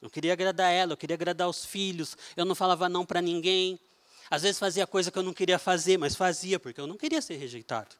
Eu 0.00 0.08
queria 0.08 0.32
agradar 0.32 0.72
ela, 0.72 0.92
eu 0.92 0.96
queria 0.96 1.14
agradar 1.14 1.48
os 1.48 1.64
filhos. 1.64 2.16
Eu 2.36 2.44
não 2.44 2.54
falava 2.54 2.88
não 2.88 3.04
para 3.04 3.20
ninguém. 3.20 3.78
Às 4.30 4.42
vezes 4.42 4.58
fazia 4.58 4.86
coisa 4.86 5.10
que 5.10 5.18
eu 5.18 5.22
não 5.22 5.34
queria 5.34 5.58
fazer, 5.58 5.98
mas 5.98 6.14
fazia 6.14 6.60
porque 6.60 6.80
eu 6.80 6.86
não 6.86 6.96
queria 6.96 7.20
ser 7.20 7.36
rejeitado. 7.36 7.96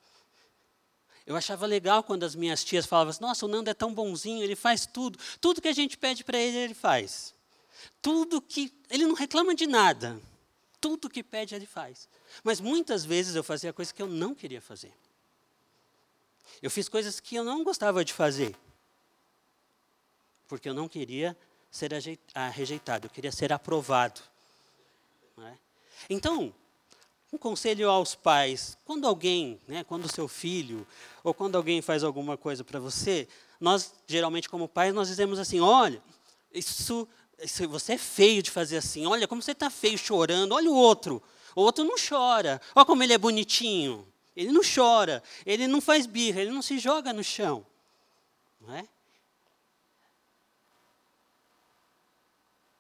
Eu 1.27 1.37
achava 1.37 1.67
legal 1.67 2.03
quando 2.03 2.25
as 2.25 2.35
minhas 2.35 2.65
tias 2.65 2.87
falavam 2.87 3.11
assim, 3.11 3.21
nossa, 3.21 3.45
o 3.45 3.49
Nando 3.49 3.69
é 3.69 3.75
tão 3.75 3.93
bonzinho, 3.93 4.43
ele 4.43 4.57
faz 4.57 4.87
tudo. 4.87 5.19
Tudo 5.41 5.61
que 5.61 5.69
a 5.69 5.73
gente 5.73 5.99
pede 5.99 6.25
para 6.25 6.39
ele, 6.39 6.57
ele 6.57 6.75
faz. 6.75 7.35
Tudo 8.01 8.41
que. 8.41 8.73
Ele 8.89 9.05
não 9.05 9.15
reclama 9.15 9.55
de 9.55 9.67
nada. 9.67 10.21
Tudo 10.81 11.11
que 11.11 11.23
pede, 11.23 11.55
ele 11.55 11.67
faz. 11.67 12.09
Mas 12.43 12.61
muitas 12.61 13.05
vezes 13.05 13.35
eu 13.35 13.45
fazia 13.45 13.73
coisas 13.73 13.93
que 13.93 14.03
eu 14.03 14.07
não 14.07 14.35
queria 14.35 14.61
fazer. 14.61 14.93
Eu 16.63 16.71
fiz 16.71 16.89
coisas 16.89 17.21
que 17.21 17.37
eu 17.37 17.45
não 17.45 17.63
gostava 17.63 18.05
de 18.05 18.13
fazer. 18.13 18.57
Porque 20.49 20.69
eu 20.69 20.75
não 20.75 20.89
queria 20.89 21.37
ser 21.71 21.93
ah, 22.35 22.49
rejeitado, 22.49 23.07
eu 23.07 23.11
queria 23.11 23.31
ser 23.31 23.53
aprovado. 23.53 24.21
É? 25.39 25.55
Então, 26.09 26.53
um 27.33 27.39
conselho 27.39 27.89
aos 27.89 28.15
pais: 28.15 28.77
quando 28.85 29.07
alguém, 29.07 29.61
né, 29.69 29.85
quando 29.85 30.11
seu 30.11 30.27
filho, 30.27 30.87
ou 31.23 31.33
quando 31.33 31.57
alguém 31.57 31.81
faz 31.81 32.03
alguma 32.03 32.37
coisa 32.37 32.65
para 32.65 32.81
você, 32.81 33.29
nós, 33.61 33.95
geralmente, 34.07 34.49
como 34.49 34.69
pais, 34.69 34.93
nós 34.93 35.09
dizemos 35.09 35.39
assim: 35.39 35.61
olha, 35.61 36.03
isso, 36.53 37.07
você 37.69 37.95
é 37.95 37.99
feio 37.99 38.43
de 38.43 38.51
fazer 38.51 38.77
assim, 38.77 39.07
olha 39.07 39.27
como 39.27 39.43
você 39.43 39.53
está 39.53 39.71
feio 39.71 39.97
chorando, 39.97 40.55
olha 40.55 40.71
o 40.71 40.75
outro. 40.75 41.23
O 41.55 41.63
outro 41.63 41.85
não 41.85 41.97
chora, 41.97 42.61
olha 42.75 42.85
como 42.85 43.03
ele 43.03 43.13
é 43.13 43.19
bonitinho. 43.19 44.07
Ele 44.37 44.53
não 44.53 44.63
chora, 44.63 45.23
ele 45.45 45.67
não 45.67 45.81
faz 45.81 46.07
birra, 46.07 46.41
ele 46.41 46.51
não 46.51 46.63
se 46.63 46.79
joga 46.79 47.13
no 47.13 47.25
chão. 47.25 47.67
Não 48.61 48.75
é? 48.75 48.87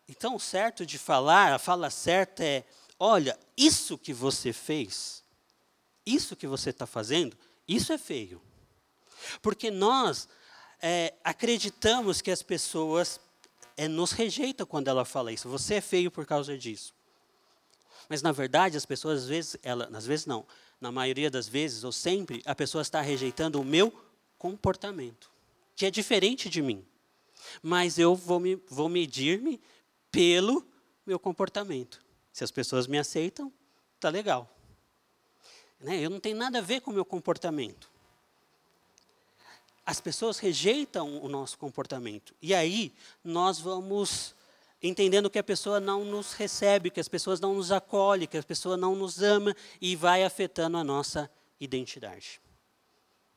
Então, 0.08 0.34
o 0.34 0.40
certo 0.40 0.84
de 0.84 0.98
falar, 0.98 1.52
a 1.52 1.58
fala 1.58 1.88
certa 1.88 2.44
é: 2.44 2.64
olha, 2.98 3.38
isso 3.56 3.96
que 3.96 4.12
você 4.12 4.52
fez, 4.52 5.22
isso 6.04 6.36
que 6.36 6.46
você 6.46 6.70
está 6.70 6.86
fazendo, 6.86 7.36
isso 7.66 7.92
é 7.92 7.98
feio. 7.98 8.42
Porque 9.40 9.70
nós 9.70 10.28
é, 10.82 11.14
acreditamos 11.22 12.20
que 12.20 12.30
as 12.30 12.42
pessoas 12.42 13.20
é, 13.80 13.88
nos 13.88 14.12
rejeitam 14.12 14.66
quando 14.66 14.88
ela 14.88 15.06
fala 15.06 15.32
isso. 15.32 15.48
Você 15.48 15.76
é 15.76 15.80
feio 15.80 16.10
por 16.10 16.26
causa 16.26 16.58
disso. 16.58 16.92
Mas 18.10 18.20
na 18.20 18.30
verdade 18.30 18.76
as 18.76 18.84
pessoas 18.84 19.22
às 19.22 19.28
vezes, 19.28 19.56
ela, 19.62 19.88
às 19.94 20.04
vezes 20.04 20.26
não, 20.26 20.46
na 20.78 20.92
maioria 20.92 21.30
das 21.30 21.48
vezes 21.48 21.82
ou 21.82 21.90
sempre 21.90 22.42
a 22.44 22.54
pessoa 22.54 22.82
está 22.82 23.00
rejeitando 23.00 23.58
o 23.58 23.64
meu 23.64 23.90
comportamento, 24.36 25.30
que 25.74 25.86
é 25.86 25.90
diferente 25.90 26.50
de 26.50 26.60
mim. 26.60 26.84
Mas 27.62 27.98
eu 27.98 28.14
vou, 28.14 28.38
me, 28.38 28.56
vou 28.68 28.86
medir-me 28.86 29.58
pelo 30.12 30.62
meu 31.06 31.18
comportamento. 31.18 32.04
Se 32.34 32.44
as 32.44 32.50
pessoas 32.50 32.86
me 32.86 32.98
aceitam, 32.98 33.50
tá 33.98 34.10
legal. 34.10 34.54
Né? 35.80 36.00
Eu 36.00 36.10
não 36.10 36.20
tenho 36.20 36.36
nada 36.36 36.58
a 36.58 36.62
ver 36.62 36.82
com 36.82 36.90
o 36.90 36.94
meu 36.94 37.04
comportamento. 37.06 37.90
As 39.84 40.00
pessoas 40.00 40.38
rejeitam 40.38 41.22
o 41.22 41.28
nosso 41.28 41.58
comportamento. 41.58 42.34
E 42.40 42.54
aí 42.54 42.92
nós 43.24 43.58
vamos 43.58 44.34
entendendo 44.82 45.28
que 45.28 45.38
a 45.38 45.44
pessoa 45.44 45.78
não 45.78 46.04
nos 46.04 46.32
recebe, 46.32 46.90
que 46.90 47.00
as 47.00 47.08
pessoas 47.08 47.40
não 47.40 47.54
nos 47.54 47.70
acolhem, 47.70 48.26
que 48.26 48.38
a 48.38 48.42
pessoa 48.42 48.76
não 48.76 48.94
nos 48.94 49.22
ama 49.22 49.54
e 49.80 49.94
vai 49.94 50.24
afetando 50.24 50.76
a 50.76 50.84
nossa 50.84 51.30
identidade. 51.60 52.40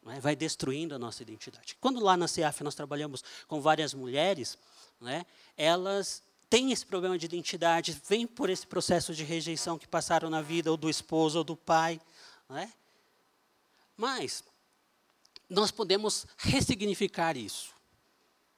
É? 0.08 0.20
Vai 0.20 0.36
destruindo 0.36 0.96
a 0.96 1.00
nossa 1.00 1.22
identidade. 1.22 1.78
Quando 1.80 2.02
lá 2.02 2.18
na 2.18 2.28
CEAF 2.28 2.64
nós 2.64 2.76
trabalhamos 2.76 3.24
com 3.48 3.62
várias 3.62 3.94
mulheres, 3.94 4.58
né, 5.00 5.26
elas 5.58 6.22
têm 6.50 6.72
esse 6.72 6.86
problema 6.86 7.18
de 7.18 7.26
identidade, 7.26 8.00
vêm 8.08 8.28
por 8.28 8.50
esse 8.50 8.68
processo 8.68 9.14
de 9.14 9.24
rejeição 9.24 9.78
que 9.78 9.88
passaram 9.88 10.30
na 10.30 10.42
vida, 10.42 10.70
ou 10.70 10.78
do 10.78 10.90
esposo, 10.90 11.40
ou 11.40 11.44
do 11.44 11.56
pai. 11.56 12.00
Né? 12.50 12.72
Mas, 13.96 14.44
nós 15.50 15.72
podemos 15.72 16.26
ressignificar 16.38 17.38
isso. 17.38 17.74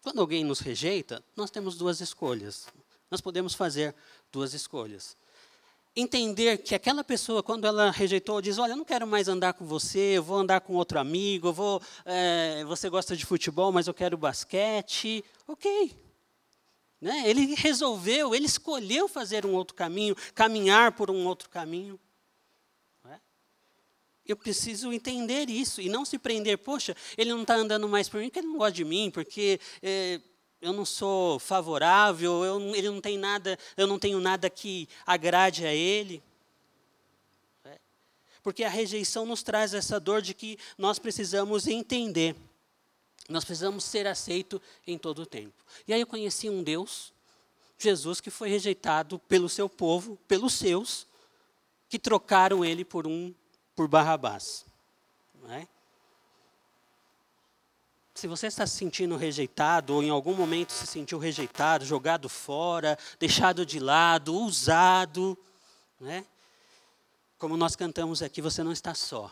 Quando 0.02 0.22
alguém 0.22 0.44
nos 0.44 0.60
rejeita, 0.60 1.24
nós 1.36 1.50
temos 1.50 1.76
duas 1.78 2.00
escolhas. 2.00 2.68
Nós 3.10 3.22
podemos 3.22 3.54
fazer 3.54 3.96
duas 4.32 4.54
escolhas. 4.54 5.18
Entender 5.96 6.58
que 6.58 6.76
aquela 6.76 7.04
pessoa, 7.04 7.42
quando 7.42 7.66
ela 7.66 7.90
rejeitou, 7.90 8.42
diz: 8.42 8.58
Olha, 8.58 8.74
eu 8.74 8.78
não 8.78 8.86
quero 8.86 9.08
mais 9.08 9.28
andar 9.28 9.54
com 9.54 9.66
você, 9.66 10.18
eu 10.18 10.24
vou 10.24 10.38
andar 10.38 10.62
com 10.62 10.74
outro 10.74 11.00
amigo, 11.00 11.54
vou, 11.54 11.82
é, 12.04 12.64
você 12.66 12.90
gosta 12.90 13.16
de 13.16 13.26
futebol, 13.26 13.72
mas 13.72 13.88
eu 13.88 13.94
quero 13.94 14.18
basquete. 14.18 15.24
Ok, 15.48 15.96
né? 17.00 17.24
Ele 17.30 17.54
resolveu, 17.56 18.34
ele 18.34 18.46
escolheu 18.46 19.08
fazer 19.08 19.46
um 19.46 19.54
outro 19.54 19.76
caminho, 19.76 20.16
caminhar 20.34 20.94
por 20.94 21.12
um 21.12 21.26
outro 21.28 21.50
caminho. 21.50 22.00
Eu 24.28 24.36
preciso 24.36 24.92
entender 24.92 25.50
isso 25.50 25.80
e 25.80 25.88
não 25.88 26.04
se 26.04 26.18
prender, 26.18 26.58
poxa, 26.58 26.96
ele 27.18 27.30
não 27.30 27.44
está 27.44 27.56
andando 27.56 27.88
mais 27.88 28.10
por 28.10 28.20
mim 28.20 28.28
porque 28.28 28.40
ele 28.40 28.48
não 28.48 28.58
gosta 28.58 28.72
de 28.72 28.84
mim, 28.84 29.12
porque 29.12 29.60
é, 29.84 30.20
eu 30.60 30.74
não 30.74 30.84
sou 30.84 31.38
favorável, 31.38 32.44
eu, 32.44 32.76
ele 32.76 32.90
não 32.90 33.00
tem 33.00 33.20
nada, 33.20 33.58
eu 33.78 33.86
não 33.86 34.00
tenho 34.00 34.20
nada 34.20 34.50
que 34.50 34.90
agrade 35.06 35.64
a 35.64 35.72
ele. 35.72 36.24
É? 37.66 37.78
Porque 38.42 38.64
a 38.64 38.70
rejeição 38.70 39.28
nos 39.28 39.44
traz 39.44 39.76
essa 39.76 40.00
dor 40.00 40.24
de 40.24 40.34
que 40.34 40.58
nós 40.76 40.98
precisamos 40.98 41.68
entender. 41.68 42.36
Nós 43.30 43.46
precisamos 43.46 43.84
ser 43.84 44.08
aceito 44.08 44.60
em 44.88 44.98
todo 44.98 45.22
o 45.22 45.26
tempo. 45.26 45.64
E 45.88 45.94
aí 45.94 46.02
eu 46.02 46.08
conheci 46.08 46.50
um 46.50 46.64
Deus, 46.64 47.14
Jesus, 47.78 48.20
que 48.20 48.32
foi 48.32 48.50
rejeitado 48.50 49.20
pelo 49.20 49.48
seu 49.48 49.70
povo, 49.70 50.18
pelos 50.28 50.54
seus, 50.54 51.08
que 51.88 52.00
trocaram 52.00 52.66
ele 52.66 52.84
por 52.84 53.06
um 53.06 53.34
por 53.76 53.88
Barrabás. 53.88 54.66
Não 55.42 55.52
é? 55.52 55.68
Se 58.14 58.28
você 58.28 58.48
está 58.48 58.66
se 58.66 58.78
sentindo 58.78 59.18
rejeitado, 59.18 59.94
ou 59.94 60.02
em 60.02 60.10
algum 60.10 60.34
momento 60.34 60.72
se 60.72 60.88
sentiu 60.88 61.20
rejeitado, 61.20 61.86
jogado 61.86 62.30
fora, 62.30 62.98
deixado 63.20 63.66
de 63.66 63.78
lado, 63.78 64.34
usado, 64.36 65.38
né? 66.00 66.26
como 67.38 67.58
nós 67.58 67.76
cantamos 67.76 68.22
aqui, 68.22 68.42
você 68.42 68.64
não 68.64 68.72
está 68.72 68.96
só. 68.96 69.30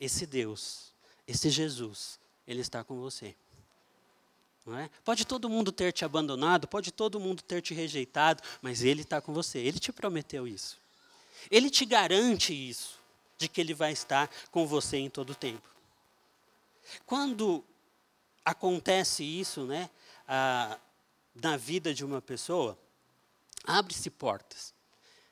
Esse 0.00 0.26
Deus, 0.26 0.92
esse 1.28 1.50
Jesus, 1.50 2.18
ele 2.46 2.62
está 2.62 2.82
com 2.82 2.98
você. 2.98 3.36
É? 4.78 4.88
Pode 5.04 5.26
todo 5.26 5.48
mundo 5.48 5.72
ter 5.72 5.92
te 5.92 6.04
abandonado, 6.04 6.68
pode 6.68 6.92
todo 6.92 7.18
mundo 7.18 7.42
ter 7.42 7.60
te 7.60 7.74
rejeitado, 7.74 8.40
mas 8.60 8.82
Ele 8.82 9.02
está 9.02 9.20
com 9.20 9.32
você. 9.32 9.58
Ele 9.58 9.80
te 9.80 9.92
prometeu 9.92 10.46
isso. 10.46 10.78
Ele 11.50 11.68
te 11.68 11.84
garante 11.84 12.52
isso, 12.52 12.96
de 13.42 13.48
que 13.48 13.60
Ele 13.60 13.74
vai 13.74 13.92
estar 13.92 14.30
com 14.50 14.66
você 14.66 14.96
em 14.96 15.10
todo 15.10 15.30
o 15.30 15.34
tempo. 15.34 15.68
Quando 17.04 17.64
acontece 18.44 19.22
isso, 19.22 19.64
né, 19.64 19.90
a, 20.26 20.78
na 21.34 21.56
vida 21.56 21.92
de 21.92 22.04
uma 22.04 22.20
pessoa, 22.20 22.78
abre-se 23.64 24.10
portas. 24.10 24.72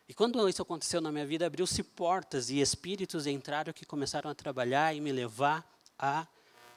E 0.08 0.14
quando 0.14 0.48
isso 0.48 0.62
aconteceu 0.62 1.00
na 1.00 1.12
minha 1.12 1.26
vida, 1.26 1.46
abriu-se 1.46 1.82
portas 1.82 2.50
e 2.50 2.60
espíritos 2.60 3.26
entraram 3.26 3.72
que 3.72 3.84
começaram 3.84 4.28
a 4.28 4.34
trabalhar 4.34 4.94
e 4.94 5.00
me 5.00 5.12
levar 5.12 5.64
a 5.98 6.26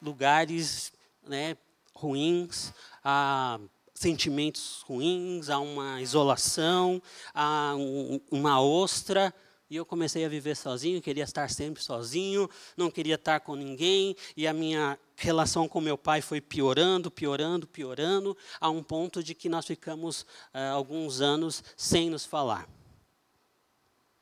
lugares 0.02 0.94
né, 1.24 1.58
ruins, 1.96 2.72
a 3.04 3.60
sentimentos 3.94 4.84
ruins, 4.86 5.50
a 5.50 5.60
uma 5.60 6.02
isolação, 6.02 7.02
a 7.34 7.74
um, 7.76 8.20
uma 8.30 8.62
ostra. 8.62 9.34
E 9.70 9.76
eu 9.76 9.86
comecei 9.86 10.24
a 10.26 10.30
viver 10.30 10.56
sozinho, 10.56 11.02
queria 11.02 11.24
estar 11.24 11.50
sempre 11.50 11.82
sozinho, 11.82 12.50
não 12.78 12.92
queria 12.92 13.16
estar 13.16 13.40
com 13.40 13.56
ninguém, 13.56 14.16
e 14.36 14.46
a 14.46 14.54
minha 14.54 15.00
relação 15.16 15.68
com 15.68 15.82
meu 15.82 15.98
pai 15.98 16.22
foi 16.22 16.42
piorando, 16.42 17.10
piorando, 17.10 17.66
piorando, 17.66 18.38
a 18.60 18.70
um 18.70 18.84
ponto 18.84 19.24
de 19.24 19.34
que 19.34 19.50
nós 19.50 19.66
ficamos 19.66 20.22
uh, 20.22 20.74
alguns 20.74 21.22
anos 21.22 21.64
sem 21.76 22.10
nos 22.10 22.26
falar, 22.26 22.70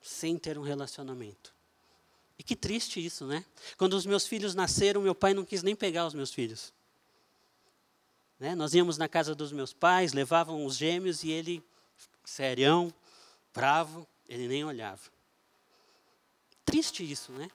sem 0.02 0.38
ter 0.38 0.58
um 0.58 0.64
relacionamento. 0.64 1.54
E 2.38 2.44
que 2.44 2.56
triste 2.56 3.04
isso, 3.04 3.26
né? 3.26 3.46
Quando 3.78 3.94
os 3.94 4.06
meus 4.06 4.26
filhos 4.26 4.56
nasceram, 4.56 5.02
meu 5.02 5.14
pai 5.14 5.34
não 5.34 5.46
quis 5.46 5.62
nem 5.62 5.76
pegar 5.76 6.08
os 6.08 6.14
meus 6.14 6.34
filhos. 6.34 6.74
Né? 8.40 8.56
Nós 8.56 8.74
íamos 8.74 8.98
na 8.98 9.08
casa 9.08 9.36
dos 9.36 9.52
meus 9.52 9.72
pais, 9.72 10.14
levavam 10.14 10.66
os 10.66 10.76
gêmeos 10.76 11.24
e 11.24 11.30
ele, 11.30 11.64
serião, 12.26 12.92
bravo, 13.54 14.08
ele 14.28 14.48
nem 14.48 14.64
olhava. 14.64 15.02
Triste 16.66 17.10
isso, 17.10 17.32
né? 17.32 17.50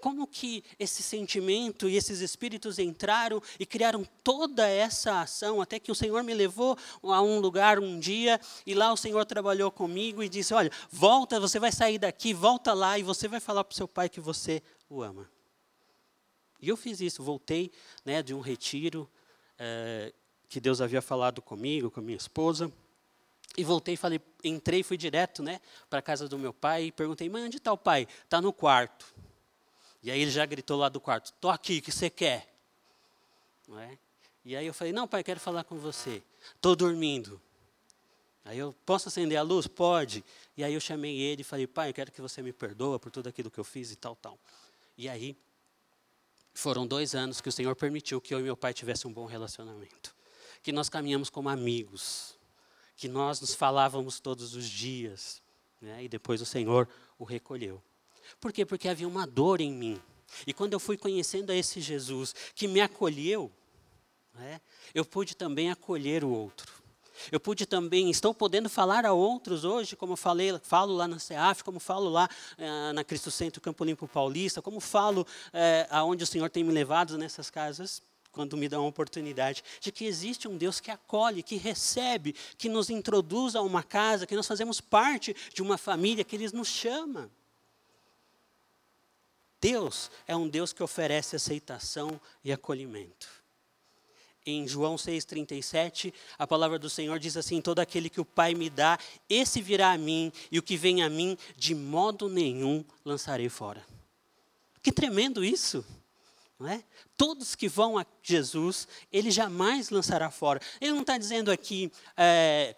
Como 0.00 0.26
que 0.26 0.62
esse 0.78 1.02
sentimento 1.02 1.88
e 1.88 1.96
esses 1.96 2.20
espíritos 2.20 2.78
entraram 2.78 3.42
e 3.58 3.66
criaram 3.66 4.04
toda 4.22 4.66
essa 4.68 5.20
ação, 5.20 5.60
até 5.60 5.78
que 5.78 5.90
o 5.90 5.94
Senhor 5.94 6.22
me 6.22 6.32
levou 6.32 6.76
a 7.02 7.20
um 7.20 7.40
lugar 7.40 7.78
um 7.78 7.98
dia, 7.98 8.40
e 8.64 8.74
lá 8.74 8.92
o 8.92 8.96
Senhor 8.96 9.24
trabalhou 9.24 9.70
comigo 9.70 10.22
e 10.22 10.28
disse: 10.28 10.54
Olha, 10.54 10.70
volta, 10.90 11.40
você 11.40 11.58
vai 11.58 11.72
sair 11.72 11.98
daqui, 11.98 12.32
volta 12.32 12.72
lá, 12.72 12.98
e 12.98 13.02
você 13.02 13.26
vai 13.28 13.40
falar 13.40 13.64
para 13.64 13.72
o 13.72 13.76
seu 13.76 13.88
pai 13.88 14.08
que 14.08 14.20
você 14.20 14.62
o 14.88 15.02
ama. 15.02 15.28
E 16.60 16.68
eu 16.68 16.76
fiz 16.76 17.00
isso, 17.00 17.22
voltei 17.22 17.70
né, 18.04 18.22
de 18.22 18.34
um 18.34 18.40
retiro 18.40 19.10
é, 19.58 20.12
que 20.48 20.60
Deus 20.60 20.80
havia 20.80 21.00
falado 21.00 21.40
comigo, 21.40 21.90
com 21.90 22.00
a 22.00 22.02
minha 22.02 22.16
esposa. 22.16 22.70
E 23.56 23.64
voltei, 23.64 23.96
falei, 23.96 24.20
entrei, 24.44 24.82
fui 24.82 24.96
direto, 24.96 25.42
né, 25.42 25.60
para 25.88 25.98
a 25.98 26.02
casa 26.02 26.28
do 26.28 26.38
meu 26.38 26.52
pai 26.52 26.84
e 26.84 26.92
perguntei: 26.92 27.28
"Mãe, 27.28 27.44
onde 27.44 27.56
está 27.56 27.72
o 27.72 27.78
pai?" 27.78 28.06
"Está 28.24 28.40
no 28.40 28.52
quarto." 28.52 29.12
E 30.02 30.10
aí 30.10 30.20
ele 30.20 30.30
já 30.30 30.46
gritou 30.46 30.78
lá 30.78 30.88
do 30.88 31.00
quarto: 31.00 31.32
"Tô 31.40 31.48
aqui, 31.48 31.78
o 31.78 31.82
que 31.82 31.92
você 31.92 32.08
quer?" 32.08 32.54
Não 33.68 33.78
é? 33.78 33.98
E 34.44 34.56
aí 34.56 34.66
eu 34.66 34.72
falei: 34.72 34.92
"Não, 34.92 35.06
pai, 35.06 35.22
quero 35.22 35.40
falar 35.40 35.64
com 35.64 35.76
você. 35.76 36.22
Tô 36.60 36.74
dormindo." 36.74 37.40
Aí 38.44 38.58
eu 38.58 38.74
posso 38.86 39.08
acender 39.08 39.36
a 39.36 39.42
luz? 39.42 39.66
Pode. 39.66 40.24
E 40.56 40.64
aí 40.64 40.72
eu 40.72 40.80
chamei 40.80 41.18
ele 41.18 41.42
e 41.42 41.44
falei: 41.44 41.66
"Pai, 41.66 41.90
eu 41.90 41.94
quero 41.94 42.10
que 42.10 42.20
você 42.20 42.40
me 42.40 42.52
perdoa 42.52 42.98
por 42.98 43.10
tudo 43.10 43.28
aquilo 43.28 43.50
que 43.50 43.60
eu 43.60 43.64
fiz 43.64 43.90
e 43.90 43.96
tal, 43.96 44.16
tal." 44.16 44.38
E 44.96 45.08
aí 45.08 45.36
foram 46.54 46.86
dois 46.86 47.14
anos 47.14 47.40
que 47.40 47.48
o 47.48 47.52
Senhor 47.52 47.74
permitiu 47.76 48.20
que 48.20 48.34
eu 48.34 48.40
e 48.40 48.42
meu 48.42 48.56
pai 48.56 48.72
tivesse 48.72 49.06
um 49.06 49.12
bom 49.12 49.26
relacionamento, 49.26 50.14
que 50.62 50.72
nós 50.72 50.88
caminhamos 50.88 51.30
como 51.30 51.48
amigos, 51.48 52.38
que 53.00 53.08
nós 53.08 53.40
nos 53.40 53.54
falávamos 53.54 54.20
todos 54.20 54.54
os 54.54 54.68
dias, 54.68 55.40
né? 55.80 56.04
e 56.04 56.08
depois 56.08 56.42
o 56.42 56.44
Senhor 56.44 56.86
o 57.18 57.24
recolheu. 57.24 57.82
Por 58.38 58.52
quê? 58.52 58.66
Porque 58.66 58.90
havia 58.90 59.08
uma 59.08 59.26
dor 59.26 59.62
em 59.62 59.72
mim. 59.72 59.98
E 60.46 60.52
quando 60.52 60.74
eu 60.74 60.78
fui 60.78 60.98
conhecendo 60.98 61.50
a 61.50 61.56
esse 61.56 61.80
Jesus 61.80 62.34
que 62.54 62.68
me 62.68 62.78
acolheu, 62.78 63.50
né? 64.34 64.60
eu 64.94 65.02
pude 65.02 65.34
também 65.34 65.70
acolher 65.70 66.22
o 66.22 66.28
outro. 66.28 66.70
Eu 67.32 67.40
pude 67.40 67.64
também, 67.64 68.10
estou 68.10 68.34
podendo 68.34 68.68
falar 68.68 69.06
a 69.06 69.14
outros 69.14 69.64
hoje, 69.64 69.96
como 69.96 70.14
falei, 70.14 70.58
falo 70.62 70.94
lá 70.94 71.08
na 71.08 71.18
CEAF, 71.18 71.64
como 71.64 71.80
falo 71.80 72.10
lá 72.10 72.28
eh, 72.58 72.92
na 72.92 73.02
Cristo 73.02 73.30
Centro 73.30 73.62
Campo 73.62 73.82
Limpo 73.82 74.06
Paulista, 74.06 74.60
como 74.60 74.78
falo 74.78 75.26
eh, 75.54 75.86
aonde 75.90 76.24
o 76.24 76.26
Senhor 76.26 76.50
tem 76.50 76.62
me 76.62 76.72
levado 76.72 77.16
nessas 77.16 77.48
casas 77.48 78.02
quando 78.32 78.56
me 78.56 78.68
dá 78.68 78.78
uma 78.78 78.88
oportunidade, 78.88 79.62
de 79.80 79.90
que 79.90 80.04
existe 80.04 80.46
um 80.46 80.56
Deus 80.56 80.80
que 80.80 80.90
acolhe, 80.90 81.42
que 81.42 81.56
recebe, 81.56 82.34
que 82.56 82.68
nos 82.68 82.90
introduz 82.90 83.56
a 83.56 83.62
uma 83.62 83.82
casa, 83.82 84.26
que 84.26 84.36
nós 84.36 84.46
fazemos 84.46 84.80
parte 84.80 85.34
de 85.52 85.62
uma 85.62 85.76
família, 85.76 86.24
que 86.24 86.36
Ele 86.36 86.48
nos 86.52 86.68
chama. 86.68 87.30
Deus 89.60 90.10
é 90.26 90.34
um 90.34 90.48
Deus 90.48 90.72
que 90.72 90.82
oferece 90.82 91.36
aceitação 91.36 92.20
e 92.42 92.52
acolhimento. 92.52 93.28
Em 94.46 94.66
João 94.66 94.96
6,37, 94.96 96.14
a 96.38 96.46
palavra 96.46 96.78
do 96.78 96.88
Senhor 96.88 97.18
diz 97.18 97.36
assim: 97.36 97.60
Todo 97.60 97.80
aquele 97.80 98.08
que 98.08 98.22
o 98.22 98.24
Pai 98.24 98.54
me 98.54 98.70
dá, 98.70 98.98
esse 99.28 99.60
virá 99.60 99.92
a 99.92 99.98
mim, 99.98 100.32
e 100.50 100.58
o 100.58 100.62
que 100.62 100.78
vem 100.78 101.02
a 101.02 101.10
mim, 101.10 101.36
de 101.56 101.74
modo 101.74 102.26
nenhum 102.26 102.82
lançarei 103.04 103.50
fora. 103.50 103.84
Que 104.82 104.90
tremendo 104.90 105.44
isso! 105.44 105.84
É? 106.66 106.84
Todos 107.16 107.54
que 107.54 107.68
vão 107.68 107.96
a 107.96 108.04
Jesus, 108.22 108.86
ele 109.10 109.30
jamais 109.30 109.88
lançará 109.88 110.30
fora. 110.30 110.60
Ele 110.78 110.92
não 110.92 111.00
está 111.00 111.16
dizendo 111.16 111.50
aqui 111.50 111.90
é, 112.14 112.76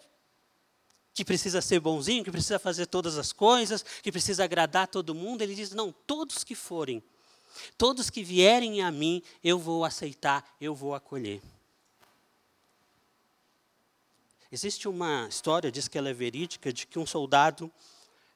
que 1.13 1.25
precisa 1.25 1.61
ser 1.61 1.79
bonzinho, 1.81 2.23
que 2.23 2.31
precisa 2.31 2.57
fazer 2.57 2.85
todas 2.85 3.17
as 3.17 3.33
coisas, 3.33 3.83
que 4.01 4.11
precisa 4.11 4.43
agradar 4.45 4.87
todo 4.87 5.13
mundo. 5.13 5.41
Ele 5.41 5.53
diz: 5.53 5.71
não, 5.71 5.91
todos 5.91 6.45
que 6.45 6.55
forem, 6.55 7.03
todos 7.77 8.09
que 8.09 8.23
vierem 8.23 8.81
a 8.81 8.89
mim, 8.91 9.21
eu 9.43 9.59
vou 9.59 9.83
aceitar, 9.83 10.55
eu 10.61 10.73
vou 10.73 10.95
acolher. 10.95 11.41
Existe 14.51 14.87
uma 14.87 15.27
história, 15.27 15.71
diz 15.71 15.87
que 15.87 15.97
ela 15.97 16.09
é 16.09 16.13
verídica, 16.13 16.71
de 16.71 16.85
que 16.85 16.99
um 16.99 17.05
soldado, 17.05 17.71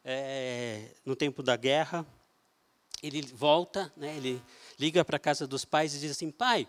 é, 0.04 0.90
no 1.06 1.16
tempo 1.16 1.44
da 1.44 1.56
guerra, 1.56 2.06
ele 3.04 3.22
volta, 3.22 3.94
né, 3.96 4.18
ele 4.18 4.42
liga 4.80 5.04
para 5.04 5.18
a 5.18 5.20
casa 5.20 5.48
dos 5.48 5.66
pais 5.66 5.96
e 5.96 6.00
diz 6.00 6.12
assim: 6.12 6.32
pai, 6.32 6.68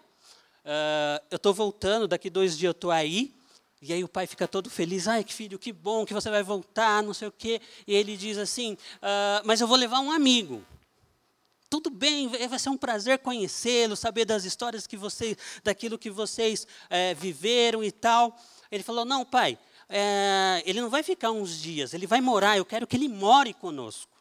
uh, 0.65 1.25
eu 1.31 1.37
estou 1.37 1.53
voltando, 1.53 2.09
daqui 2.09 2.31
dois 2.31 2.57
dias 2.57 2.69
eu 2.69 2.73
estou 2.73 2.91
aí. 2.91 3.35
E 3.81 3.93
aí 3.93 4.03
o 4.03 4.09
pai 4.09 4.27
fica 4.27 4.49
todo 4.49 4.69
feliz, 4.69 5.07
ai 5.07 5.23
que 5.23 5.33
filho, 5.33 5.57
que 5.57 5.73
bom 5.73 6.05
que 6.05 6.13
você 6.13 6.29
vai 6.29 6.43
voltar, 6.43 7.01
não 7.01 7.15
sei 7.15 7.29
o 7.29 7.33
quê. 7.33 7.61
E 7.87 7.95
ele 7.95 8.17
diz 8.17 8.37
assim, 8.37 8.73
uh, 8.73 9.45
mas 9.45 9.61
eu 9.61 9.69
vou 9.69 9.77
levar 9.77 10.01
um 10.01 10.11
amigo. 10.11 10.65
Tudo 11.71 11.91
bem, 11.91 12.29
vai 12.29 12.59
ser 12.59 12.71
um 12.71 12.79
prazer 12.79 13.19
conhecê-lo, 13.19 13.95
saber 13.95 14.25
das 14.25 14.45
histórias 14.45 14.87
que 14.87 14.97
vocês, 14.97 15.37
daquilo 15.63 15.99
que 15.99 16.11
vocês 16.11 16.67
é, 16.89 17.13
viveram 17.15 17.85
e 17.85 17.93
tal. 17.93 18.35
Ele 18.73 18.83
falou, 18.83 19.05
não, 19.05 19.23
pai, 19.23 19.59
é, 19.89 20.63
ele 20.65 20.81
não 20.81 20.89
vai 20.89 21.03
ficar 21.03 21.31
uns 21.31 21.61
dias, 21.61 21.93
ele 21.93 22.07
vai 22.07 22.23
morar, 22.23 22.57
eu 22.57 22.65
quero 22.65 22.87
que 22.87 22.97
ele 22.97 23.07
more 23.07 23.53
conosco. 23.53 24.18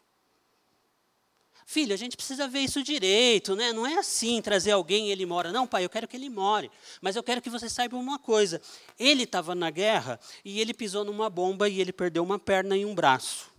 Filho, 1.69 1.93
a 1.93 1.97
gente 1.97 2.15
precisa 2.15 2.47
ver 2.47 2.61
isso 2.61 2.81
direito, 2.81 3.53
né? 3.53 3.73
Não 3.73 3.85
é 3.85 3.95
assim 3.95 4.41
trazer 4.41 4.71
alguém 4.71 5.09
e 5.09 5.11
ele 5.11 5.25
mora. 5.25 5.51
Não, 5.51 5.67
pai, 5.67 5.83
eu 5.83 5.89
quero 5.89 6.07
que 6.07 6.15
ele 6.15 6.29
more. 6.29 6.71
Mas 7.01 7.17
eu 7.17 7.21
quero 7.21 7.41
que 7.41 7.49
você 7.49 7.67
saiba 7.67 7.97
uma 7.97 8.17
coisa. 8.17 8.61
Ele 8.97 9.23
estava 9.23 9.53
na 9.53 9.69
guerra 9.69 10.17
e 10.45 10.61
ele 10.61 10.73
pisou 10.73 11.03
numa 11.03 11.29
bomba 11.29 11.67
e 11.67 11.81
ele 11.81 11.91
perdeu 11.91 12.23
uma 12.23 12.39
perna 12.39 12.77
e 12.77 12.85
um 12.85 12.95
braço. 12.95 13.51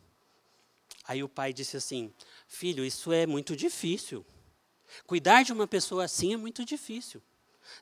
Aí 1.06 1.22
o 1.22 1.28
pai 1.28 1.52
disse 1.52 1.76
assim: 1.76 2.10
Filho, 2.46 2.82
isso 2.82 3.12
é 3.12 3.26
muito 3.26 3.54
difícil. 3.54 4.24
Cuidar 5.06 5.42
de 5.42 5.52
uma 5.52 5.66
pessoa 5.66 6.04
assim 6.04 6.32
é 6.32 6.36
muito 6.38 6.64
difícil. 6.64 7.22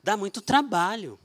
Dá 0.03 0.17
muito 0.17 0.43
trabalho 0.43 1.21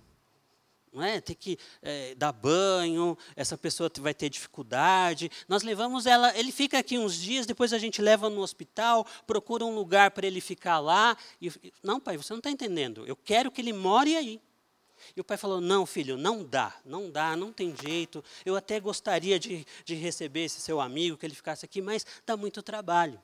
não 0.91 1.01
é? 1.03 1.21
Ter 1.21 1.35
que 1.35 1.57
é, 1.81 2.13
dar 2.15 2.31
banho, 2.31 3.17
essa 3.35 3.57
pessoa 3.57 3.89
vai 3.99 4.13
ter 4.13 4.29
dificuldade. 4.29 5.31
Nós 5.47 5.63
levamos 5.63 6.05
ela, 6.05 6.37
ele 6.37 6.51
fica 6.51 6.77
aqui 6.79 6.97
uns 6.97 7.15
dias, 7.15 7.45
depois 7.45 7.71
a 7.71 7.77
gente 7.77 8.01
leva 8.01 8.29
no 8.29 8.41
hospital, 8.41 9.05
procura 9.25 9.63
um 9.63 9.73
lugar 9.73 10.11
para 10.11 10.27
ele 10.27 10.41
ficar 10.41 10.79
lá. 10.79 11.17
E, 11.41 11.51
não, 11.81 11.99
pai, 11.99 12.17
você 12.17 12.33
não 12.33 12.39
está 12.39 12.51
entendendo. 12.51 13.05
Eu 13.07 13.15
quero 13.15 13.49
que 13.49 13.61
ele 13.61 13.73
more 13.73 14.15
aí. 14.15 14.41
E 15.15 15.21
o 15.21 15.23
pai 15.23 15.37
falou: 15.37 15.61
Não, 15.61 15.85
filho, 15.85 16.17
não 16.17 16.43
dá, 16.43 16.75
não 16.85 17.09
dá, 17.09 17.35
não 17.35 17.51
tem 17.51 17.75
jeito. 17.75 18.23
Eu 18.45 18.55
até 18.55 18.79
gostaria 18.79 19.39
de, 19.39 19.65
de 19.83 19.95
receber 19.95 20.45
esse 20.45 20.61
seu 20.61 20.79
amigo, 20.79 21.17
que 21.17 21.25
ele 21.25 21.33
ficasse 21.33 21.65
aqui, 21.65 21.81
mas 21.81 22.05
dá 22.25 22.37
muito 22.37 22.61
trabalho. 22.61 23.19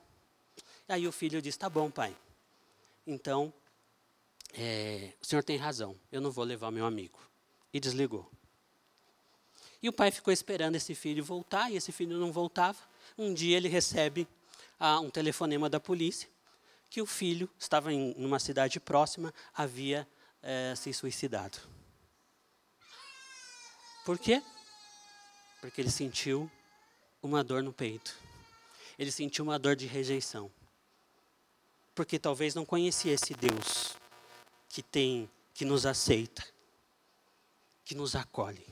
Aí 0.88 1.08
o 1.08 1.12
filho 1.12 1.41
disse: 1.41 1.60
Tá 1.60 1.69
bom, 1.69 1.91
pai. 1.91 2.15
Então, 3.06 3.53
é, 4.53 5.13
o 5.21 5.25
senhor 5.25 5.43
tem 5.43 5.56
razão, 5.56 5.95
eu 6.12 6.19
não 6.19 6.32
vou 6.32 6.43
levar 6.43 6.71
meu 6.71 6.86
amigo 6.86 7.26
e 7.77 7.79
desligou. 7.79 8.29
E 9.81 9.87
o 9.87 9.93
pai 9.93 10.11
ficou 10.11 10.33
esperando 10.33 10.75
esse 10.75 10.95
filho 10.95 11.23
voltar, 11.23 11.71
e 11.71 11.77
esse 11.77 11.91
filho 11.91 12.17
não 12.17 12.31
voltava. 12.31 12.77
Um 13.17 13.33
dia 13.33 13.55
ele 13.55 13.69
recebe 13.69 14.27
ah, 14.79 14.99
um 14.99 15.09
telefonema 15.09 15.69
da 15.69 15.79
polícia 15.79 16.27
que 16.89 17.01
o 17.01 17.05
filho 17.05 17.49
estava 17.59 17.93
em 17.93 18.13
uma 18.17 18.39
cidade 18.39 18.79
próxima, 18.79 19.33
havia 19.53 20.07
eh, 20.41 20.73
se 20.75 20.93
suicidado. 20.93 21.57
Por 24.05 24.17
quê? 24.17 24.41
Porque 25.59 25.81
ele 25.81 25.91
sentiu 25.91 26.49
uma 27.21 27.43
dor 27.43 27.61
no 27.61 27.73
peito. 27.73 28.17
Ele 28.97 29.11
sentiu 29.11 29.43
uma 29.43 29.59
dor 29.59 29.75
de 29.75 29.85
rejeição. 29.85 30.49
Porque 31.93 32.17
talvez 32.17 32.55
não 32.55 32.65
conhecia 32.65 33.13
esse 33.13 33.33
Deus 33.33 33.97
que 34.69 34.81
tem, 34.81 35.29
que 35.53 35.65
nos 35.65 35.85
aceita 35.85 36.57
que 37.88 37.95
nos 37.95 38.17
acolhe, 38.17 38.67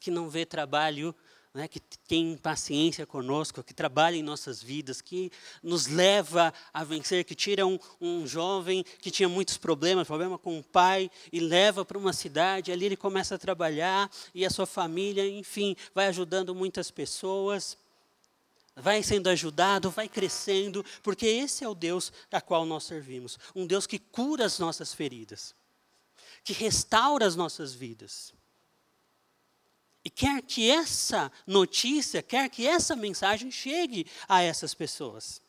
que 0.00 0.10
não 0.10 0.30
vê 0.30 0.46
trabalho, 0.46 1.14
né, 1.52 1.68
que 1.68 1.78
tem 1.78 2.34
paciência 2.34 3.04
conosco, 3.04 3.62
que 3.62 3.74
trabalha 3.74 4.16
em 4.16 4.22
nossas 4.22 4.62
vidas, 4.62 5.02
que 5.02 5.30
nos 5.62 5.86
leva 5.86 6.50
a 6.72 6.82
vencer, 6.82 7.24
que 7.24 7.34
tira 7.34 7.66
um, 7.66 7.78
um 8.00 8.26
jovem 8.26 8.82
que 9.02 9.10
tinha 9.10 9.28
muitos 9.28 9.58
problemas, 9.58 10.06
problema 10.06 10.38
com 10.38 10.58
o 10.58 10.62
pai, 10.64 11.10
e 11.30 11.40
leva 11.40 11.84
para 11.84 11.98
uma 11.98 12.14
cidade, 12.14 12.72
ali 12.72 12.86
ele 12.86 12.96
começa 12.96 13.34
a 13.34 13.38
trabalhar, 13.38 14.10
e 14.34 14.46
a 14.46 14.50
sua 14.50 14.64
família, 14.64 15.28
enfim, 15.28 15.76
vai 15.94 16.06
ajudando 16.06 16.54
muitas 16.54 16.90
pessoas, 16.90 17.76
vai 18.74 19.02
sendo 19.02 19.28
ajudado, 19.28 19.90
vai 19.90 20.08
crescendo, 20.08 20.82
porque 21.02 21.26
esse 21.26 21.62
é 21.62 21.68
o 21.68 21.74
Deus 21.74 22.10
a 22.32 22.40
qual 22.40 22.64
nós 22.64 22.84
servimos, 22.84 23.38
um 23.54 23.66
Deus 23.66 23.86
que 23.86 23.98
cura 23.98 24.46
as 24.46 24.58
nossas 24.58 24.94
feridas 24.94 25.54
que 26.44 26.52
restaura 26.52 27.26
as 27.26 27.34
nossas 27.34 27.72
vidas. 27.72 28.34
E 30.04 30.10
quer 30.10 30.42
que 30.42 30.70
essa 30.70 31.32
notícia, 31.46 32.22
quer 32.22 32.50
que 32.50 32.66
essa 32.66 32.94
mensagem 32.94 33.50
chegue 33.50 34.06
a 34.28 34.42
essas 34.42 34.74
pessoas. 34.74 35.40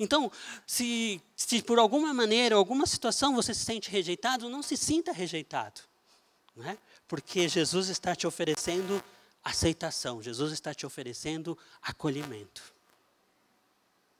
Então, 0.00 0.32
se, 0.66 1.22
se 1.36 1.62
por 1.62 1.78
alguma 1.78 2.12
maneira, 2.12 2.56
alguma 2.56 2.86
situação 2.86 3.34
você 3.34 3.54
se 3.54 3.64
sente 3.64 3.90
rejeitado, 3.90 4.48
não 4.48 4.62
se 4.62 4.76
sinta 4.76 5.12
rejeitado. 5.12 5.80
Não 6.56 6.68
é? 6.68 6.76
Porque 7.06 7.48
Jesus 7.48 7.88
está 7.88 8.16
te 8.16 8.26
oferecendo 8.26 9.02
aceitação, 9.44 10.22
Jesus 10.22 10.52
está 10.52 10.74
te 10.74 10.84
oferecendo 10.84 11.56
acolhimento. 11.82 12.74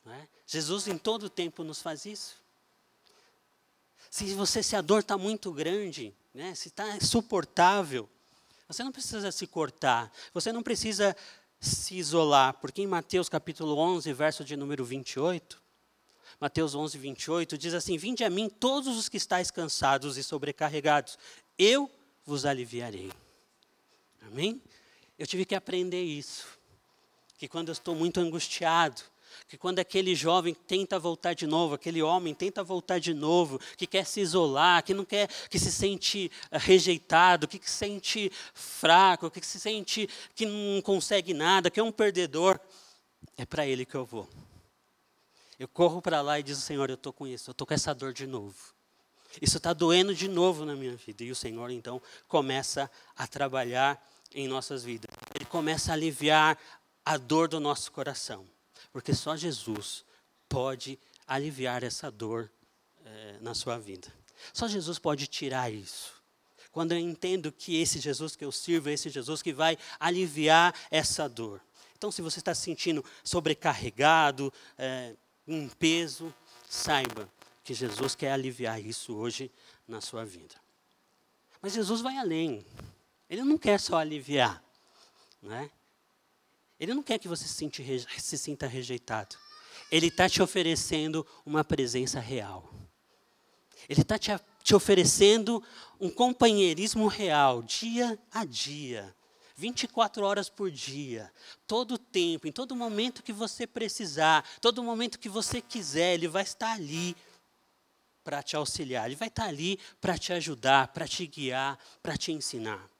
É? 0.06 0.28
Jesus 0.46 0.86
em 0.86 0.98
todo 0.98 1.30
tempo 1.30 1.64
nos 1.64 1.80
faz 1.80 2.04
isso. 2.04 2.43
Se 4.14 4.32
você 4.34 4.62
se 4.62 4.76
a 4.76 4.80
dor 4.80 5.00
está 5.00 5.18
muito 5.18 5.50
grande, 5.50 6.14
né, 6.32 6.54
se 6.54 6.68
está 6.68 6.96
insuportável, 6.96 8.08
você 8.68 8.84
não 8.84 8.92
precisa 8.92 9.32
se 9.32 9.44
cortar, 9.44 10.08
você 10.32 10.52
não 10.52 10.62
precisa 10.62 11.16
se 11.58 11.96
isolar, 11.96 12.54
porque 12.60 12.80
em 12.80 12.86
Mateus 12.86 13.28
capítulo 13.28 13.76
11, 13.76 14.12
verso 14.12 14.44
de 14.44 14.56
número 14.56 14.84
28, 14.84 15.60
Mateus 16.38 16.76
11, 16.76 16.96
28, 16.96 17.58
diz 17.58 17.74
assim: 17.74 17.98
Vinde 17.98 18.22
a 18.22 18.30
mim 18.30 18.48
todos 18.48 18.96
os 18.96 19.08
que 19.08 19.16
estáis 19.16 19.50
cansados 19.50 20.16
e 20.16 20.22
sobrecarregados, 20.22 21.18
eu 21.58 21.90
vos 22.24 22.46
aliviarei. 22.46 23.10
Amém? 24.28 24.62
Eu 25.18 25.26
tive 25.26 25.44
que 25.44 25.56
aprender 25.56 26.04
isso. 26.04 26.46
Que 27.36 27.48
quando 27.48 27.70
eu 27.70 27.72
estou 27.72 27.96
muito 27.96 28.20
angustiado, 28.20 29.02
que 29.48 29.56
quando 29.56 29.78
aquele 29.78 30.14
jovem 30.14 30.54
tenta 30.54 30.98
voltar 30.98 31.34
de 31.34 31.46
novo, 31.46 31.74
aquele 31.74 32.02
homem 32.02 32.34
tenta 32.34 32.62
voltar 32.62 32.98
de 32.98 33.14
novo, 33.14 33.60
que 33.76 33.86
quer 33.86 34.06
se 34.06 34.20
isolar, 34.20 34.82
que 34.82 34.94
não 34.94 35.04
quer, 35.04 35.28
que 35.48 35.58
se 35.58 35.70
sente 35.70 36.30
eh, 36.50 36.58
rejeitado, 36.58 37.48
que 37.48 37.58
se 37.58 37.76
sente 37.76 38.30
fraco, 38.52 39.30
que 39.30 39.44
se 39.44 39.60
sente 39.60 40.08
que 40.34 40.46
não 40.46 40.80
consegue 40.82 41.34
nada, 41.34 41.70
que 41.70 41.80
é 41.80 41.82
um 41.82 41.92
perdedor, 41.92 42.58
é 43.36 43.44
para 43.44 43.66
ele 43.66 43.84
que 43.84 43.94
eu 43.94 44.04
vou. 44.04 44.28
Eu 45.58 45.68
corro 45.68 46.02
para 46.02 46.20
lá 46.20 46.38
e 46.38 46.42
digo, 46.42 46.58
Senhor, 46.58 46.90
eu 46.90 46.94
estou 46.94 47.12
com 47.12 47.26
isso, 47.26 47.50
eu 47.50 47.52
estou 47.52 47.66
com 47.66 47.74
essa 47.74 47.94
dor 47.94 48.12
de 48.12 48.26
novo. 48.26 48.74
Isso 49.40 49.56
está 49.56 49.72
doendo 49.72 50.14
de 50.14 50.28
novo 50.28 50.64
na 50.64 50.74
minha 50.74 50.96
vida. 50.96 51.24
E 51.24 51.30
o 51.30 51.34
Senhor, 51.34 51.70
então, 51.70 52.00
começa 52.28 52.90
a 53.16 53.26
trabalhar 53.26 54.02
em 54.34 54.48
nossas 54.48 54.84
vidas. 54.84 55.10
Ele 55.34 55.44
começa 55.44 55.90
a 55.90 55.94
aliviar 55.94 56.58
a 57.04 57.16
dor 57.16 57.48
do 57.48 57.60
nosso 57.60 57.90
coração. 57.92 58.46
Porque 58.94 59.12
só 59.12 59.36
Jesus 59.36 60.04
pode 60.48 61.00
aliviar 61.26 61.82
essa 61.82 62.12
dor 62.12 62.48
é, 63.04 63.38
na 63.40 63.52
sua 63.52 63.76
vida. 63.76 64.06
Só 64.52 64.68
Jesus 64.68 65.00
pode 65.00 65.26
tirar 65.26 65.68
isso. 65.68 66.22
Quando 66.70 66.92
eu 66.92 66.98
entendo 66.98 67.50
que 67.50 67.80
esse 67.80 67.98
Jesus 67.98 68.36
que 68.36 68.44
eu 68.44 68.52
sirvo 68.52 68.88
é 68.88 68.92
esse 68.92 69.10
Jesus 69.10 69.42
que 69.42 69.52
vai 69.52 69.76
aliviar 69.98 70.72
essa 70.92 71.28
dor. 71.28 71.60
Então, 71.98 72.12
se 72.12 72.22
você 72.22 72.38
está 72.38 72.54
se 72.54 72.62
sentindo 72.62 73.04
sobrecarregado, 73.24 74.52
é, 74.78 75.16
um 75.44 75.68
peso, 75.68 76.32
saiba 76.70 77.28
que 77.64 77.74
Jesus 77.74 78.14
quer 78.14 78.30
aliviar 78.30 78.80
isso 78.80 79.16
hoje 79.16 79.50
na 79.88 80.00
sua 80.00 80.24
vida. 80.24 80.54
Mas 81.60 81.72
Jesus 81.72 82.00
vai 82.00 82.16
além. 82.16 82.64
Ele 83.28 83.42
não 83.42 83.58
quer 83.58 83.80
só 83.80 83.96
aliviar. 83.96 84.62
Né? 85.42 85.68
Ele 86.84 86.92
não 86.92 87.02
quer 87.02 87.18
que 87.18 87.26
você 87.26 87.48
se, 87.48 88.38
sinta 88.38 88.66
rejeitado. 88.66 89.36
Ele 89.90 90.08
está 90.08 90.28
te 90.28 90.42
oferecendo 90.42 91.26
uma 91.44 91.64
presença 91.64 92.20
real. 92.20 92.70
Ele 93.88 94.02
está 94.02 94.18
te, 94.18 94.30
te 94.62 94.74
oferecendo 94.74 95.62
um 95.98 96.10
companheirismo 96.10 97.06
real, 97.06 97.62
dia 97.62 98.18
a 98.30 98.44
dia. 98.44 99.16
24 99.56 100.26
horas 100.26 100.50
por 100.50 100.70
dia, 100.70 101.32
todo 101.66 101.96
tempo, 101.96 102.46
em 102.46 102.52
todo 102.52 102.74
momento 102.74 103.22
que 103.22 103.32
você 103.32 103.66
precisar, 103.66 104.44
todo 104.60 104.82
momento 104.82 105.18
que 105.18 105.28
você 105.28 105.62
quiser, 105.62 106.14
Ele 106.14 106.26
vai 106.28 106.42
estar 106.42 106.72
ali 106.72 107.16
para 108.24 108.42
te 108.42 108.56
auxiliar, 108.56 109.06
Ele 109.06 109.14
vai 109.14 109.28
estar 109.28 109.44
ali 109.44 109.78
para 110.00 110.18
te 110.18 110.32
ajudar, 110.32 110.88
para 110.88 111.06
te 111.06 111.26
guiar, 111.26 111.78
para 112.02 112.16
te 112.16 112.32
ensinar. 112.32 112.93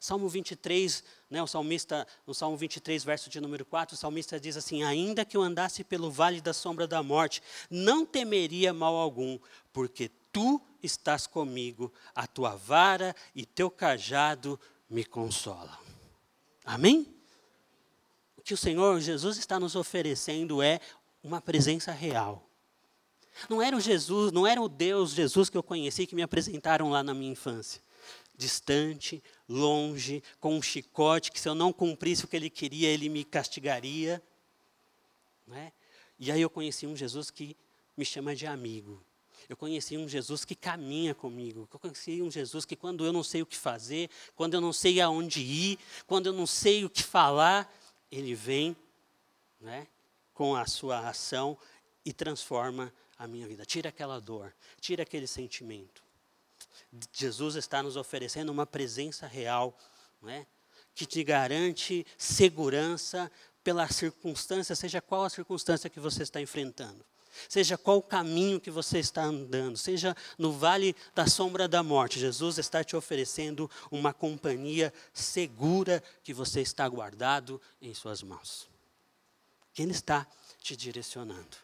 Salmo 0.00 0.28
23, 0.28 1.02
né, 1.30 1.42
o 1.42 1.46
salmista, 1.46 2.06
no 2.26 2.34
Salmo 2.34 2.56
23, 2.56 3.02
verso 3.04 3.30
de 3.30 3.40
número 3.40 3.64
4, 3.64 3.94
o 3.94 3.98
salmista 3.98 4.38
diz 4.38 4.56
assim: 4.56 4.82
Ainda 4.82 5.24
que 5.24 5.36
eu 5.36 5.42
andasse 5.42 5.82
pelo 5.84 6.10
vale 6.10 6.40
da 6.40 6.52
sombra 6.52 6.86
da 6.86 7.02
morte, 7.02 7.42
não 7.70 8.04
temeria 8.04 8.72
mal 8.72 8.94
algum, 8.96 9.38
porque 9.72 10.10
tu 10.32 10.60
estás 10.82 11.26
comigo, 11.26 11.92
a 12.14 12.26
tua 12.26 12.56
vara 12.56 13.14
e 13.34 13.44
teu 13.44 13.70
cajado 13.70 14.58
me 14.88 15.04
consolam. 15.04 15.78
Amém? 16.64 17.06
O 18.36 18.42
que 18.42 18.54
o 18.54 18.56
Senhor 18.56 19.00
Jesus 19.00 19.38
está 19.38 19.58
nos 19.58 19.74
oferecendo 19.74 20.62
é 20.62 20.80
uma 21.22 21.40
presença 21.40 21.90
real. 21.90 22.48
Não 23.50 23.60
era 23.60 23.76
o 23.76 23.80
Jesus, 23.80 24.32
não 24.32 24.46
era 24.46 24.60
o 24.60 24.68
Deus 24.68 25.10
Jesus 25.10 25.50
que 25.50 25.56
eu 25.56 25.62
conheci 25.62 26.06
que 26.06 26.14
me 26.14 26.22
apresentaram 26.22 26.90
lá 26.90 27.02
na 27.02 27.12
minha 27.12 27.32
infância 27.32 27.82
distante, 28.36 29.22
longe, 29.48 30.22
com 30.40 30.56
um 30.56 30.62
chicote, 30.62 31.30
que 31.30 31.40
se 31.40 31.48
eu 31.48 31.54
não 31.54 31.72
cumprisse 31.72 32.24
o 32.24 32.28
que 32.28 32.36
ele 32.36 32.50
queria, 32.50 32.88
ele 32.88 33.08
me 33.08 33.24
castigaria. 33.24 34.22
Né? 35.46 35.72
E 36.18 36.32
aí 36.32 36.40
eu 36.40 36.50
conheci 36.50 36.86
um 36.86 36.96
Jesus 36.96 37.30
que 37.30 37.56
me 37.96 38.04
chama 38.04 38.34
de 38.34 38.46
amigo. 38.46 39.02
Eu 39.48 39.56
conheci 39.56 39.96
um 39.96 40.08
Jesus 40.08 40.44
que 40.44 40.54
caminha 40.54 41.14
comigo. 41.14 41.68
Eu 41.72 41.78
conheci 41.78 42.20
um 42.20 42.30
Jesus 42.30 42.64
que, 42.64 42.74
quando 42.74 43.04
eu 43.04 43.12
não 43.12 43.22
sei 43.22 43.42
o 43.42 43.46
que 43.46 43.56
fazer, 43.56 44.10
quando 44.34 44.54
eu 44.54 44.60
não 44.60 44.72
sei 44.72 45.00
aonde 45.00 45.40
ir, 45.40 45.78
quando 46.06 46.26
eu 46.26 46.32
não 46.32 46.46
sei 46.46 46.84
o 46.84 46.90
que 46.90 47.02
falar, 47.02 47.72
ele 48.10 48.34
vem 48.34 48.76
né, 49.60 49.86
com 50.34 50.56
a 50.56 50.66
sua 50.66 51.08
ação 51.08 51.56
e 52.04 52.12
transforma 52.12 52.92
a 53.18 53.26
minha 53.26 53.46
vida. 53.46 53.64
Tira 53.64 53.88
aquela 53.88 54.20
dor, 54.20 54.52
tira 54.80 55.04
aquele 55.04 55.26
sentimento. 55.26 56.05
Jesus 57.12 57.56
está 57.56 57.82
nos 57.82 57.96
oferecendo 57.96 58.50
uma 58.50 58.66
presença 58.66 59.26
real, 59.26 59.76
não 60.20 60.30
é? 60.30 60.46
que 60.94 61.04
te 61.04 61.22
garante 61.22 62.06
segurança 62.16 63.30
pela 63.62 63.86
circunstância, 63.88 64.74
seja 64.74 65.00
qual 65.00 65.24
a 65.24 65.30
circunstância 65.30 65.90
que 65.90 66.00
você 66.00 66.22
está 66.22 66.40
enfrentando, 66.40 67.04
seja 67.48 67.76
qual 67.76 67.98
o 67.98 68.02
caminho 68.02 68.58
que 68.58 68.70
você 68.70 68.98
está 68.98 69.22
andando, 69.22 69.76
seja 69.76 70.16
no 70.38 70.52
vale 70.52 70.96
da 71.14 71.26
sombra 71.26 71.68
da 71.68 71.82
morte, 71.82 72.18
Jesus 72.18 72.56
está 72.56 72.82
te 72.82 72.96
oferecendo 72.96 73.70
uma 73.90 74.14
companhia 74.14 74.92
segura 75.12 76.02
que 76.24 76.32
você 76.32 76.62
está 76.62 76.88
guardado 76.88 77.60
em 77.82 77.92
suas 77.92 78.22
mãos. 78.22 78.66
Ele 79.76 79.92
está 79.92 80.26
te 80.62 80.74
direcionando. 80.74 81.58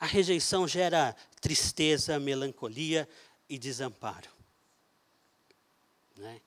A 0.00 0.06
rejeição 0.06 0.66
gera 0.66 1.14
tristeza, 1.40 2.18
melancolia, 2.18 3.08
e 3.48 3.58
desamparo. 3.58 4.28
Né? 6.16 6.40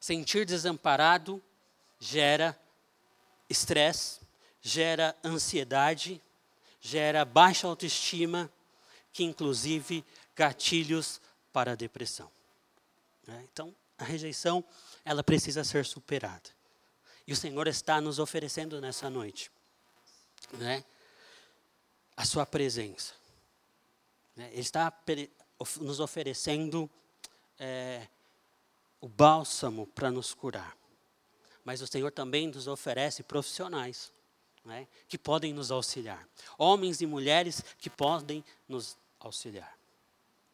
Sentir 0.00 0.44
desamparado 0.44 1.42
gera 1.98 2.58
estresse, 3.48 4.20
gera 4.60 5.16
ansiedade, 5.24 6.20
gera 6.80 7.24
baixa 7.24 7.66
autoestima, 7.66 8.50
que 9.12 9.24
inclusive 9.24 10.04
gatilhos 10.36 11.20
para 11.52 11.72
a 11.72 11.74
depressão. 11.74 12.30
Né? 13.26 13.46
Então, 13.50 13.74
a 13.96 14.04
rejeição, 14.04 14.64
ela 15.04 15.22
precisa 15.22 15.64
ser 15.64 15.84
superada. 15.84 16.50
E 17.26 17.32
o 17.32 17.36
Senhor 17.36 17.66
está 17.66 18.00
nos 18.00 18.18
oferecendo 18.18 18.80
nessa 18.80 19.08
noite, 19.08 19.50
né? 20.52 20.84
A 22.16 22.24
sua 22.24 22.44
presença. 22.44 23.14
Né? 24.36 24.50
Ele 24.52 24.60
está 24.60 24.92
nos 25.80 26.00
oferecendo 26.00 26.88
é, 27.58 28.06
o 29.00 29.08
bálsamo 29.08 29.86
para 29.88 30.10
nos 30.10 30.34
curar. 30.34 30.76
Mas 31.64 31.80
o 31.80 31.86
Senhor 31.86 32.10
também 32.10 32.48
nos 32.48 32.66
oferece 32.66 33.22
profissionais 33.22 34.12
né, 34.64 34.86
que 35.08 35.18
podem 35.18 35.52
nos 35.52 35.70
auxiliar. 35.70 36.26
Homens 36.56 37.00
e 37.00 37.06
mulheres 37.06 37.62
que 37.78 37.90
podem 37.90 38.44
nos 38.68 38.96
auxiliar. 39.20 39.76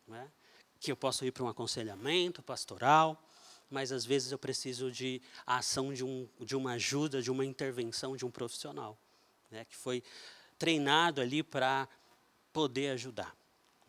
Né, 0.07 0.29
que 0.81 0.91
eu 0.91 0.97
posso 0.97 1.25
ir 1.25 1.31
para 1.31 1.45
um 1.45 1.49
aconselhamento 1.49 2.43
pastoral, 2.43 3.23
mas 3.71 3.93
às 3.93 4.05
vezes 4.05 4.33
eu 4.33 4.39
preciso 4.39 4.91
de 4.91 5.23
a 5.47 5.59
ação 5.59 5.93
de, 5.93 6.05
um, 6.05 6.29
de 6.41 6.57
uma 6.57 6.73
ajuda, 6.73 7.23
de 7.23 7.31
uma 7.31 7.45
intervenção 7.45 8.17
de 8.17 8.25
um 8.25 8.31
profissional, 8.31 8.99
né, 9.51 9.65
que 9.65 9.77
foi 9.77 10.03
treinado 10.59 11.21
ali 11.21 11.43
para 11.43 11.89
poder 12.53 12.91
ajudar. 12.91 13.37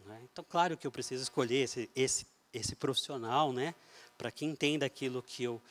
Né? 0.05 0.21
Então, 0.31 0.45
claro 0.47 0.77
que 0.77 0.85
eu 0.85 0.91
preciso 0.91 1.23
escolher 1.23 1.63
esse, 1.63 1.89
esse, 1.95 2.25
esse 2.53 2.75
profissional, 2.75 3.51
né? 3.53 3.75
Para 4.17 4.31
que 4.31 4.45
entenda 4.45 4.85
aquilo 4.85 5.21
que 5.21 5.43
eu 5.43 5.61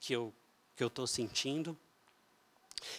que 0.00 0.12
eu 0.12 0.34
que 0.76 0.82
eu 0.82 0.88
estou 0.88 1.06
sentindo. 1.06 1.78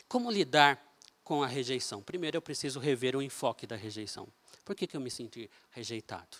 Como 0.07 0.31
lidar 0.31 0.81
com 1.23 1.43
a 1.43 1.47
rejeição? 1.47 2.01
Primeiro, 2.01 2.37
eu 2.37 2.41
preciso 2.41 2.79
rever 2.79 3.15
o 3.15 3.21
enfoque 3.21 3.65
da 3.65 3.75
rejeição. 3.75 4.27
Por 4.63 4.75
que, 4.75 4.87
que 4.87 4.95
eu 4.95 5.01
me 5.01 5.11
senti 5.11 5.49
rejeitado? 5.71 6.37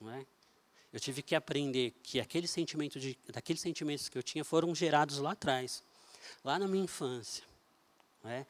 Não 0.00 0.10
é? 0.10 0.24
Eu 0.92 1.00
tive 1.00 1.22
que 1.22 1.34
aprender 1.34 1.92
que 2.02 2.20
aquele 2.20 2.46
sentimento 2.46 2.98
de, 2.98 3.18
daqueles 3.28 3.60
sentimentos 3.60 4.08
que 4.08 4.16
eu 4.16 4.22
tinha 4.22 4.44
foram 4.44 4.74
gerados 4.74 5.18
lá 5.18 5.32
atrás, 5.32 5.82
lá 6.44 6.58
na 6.58 6.66
minha 6.66 6.84
infância. 6.84 7.44
Não 8.22 8.30
é? 8.30 8.46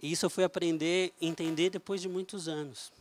E 0.00 0.12
isso 0.12 0.26
eu 0.26 0.30
fui 0.30 0.44
aprender, 0.44 1.12
entender 1.20 1.70
depois 1.70 2.00
de 2.00 2.08
muitos 2.08 2.46
anos. 2.46 2.92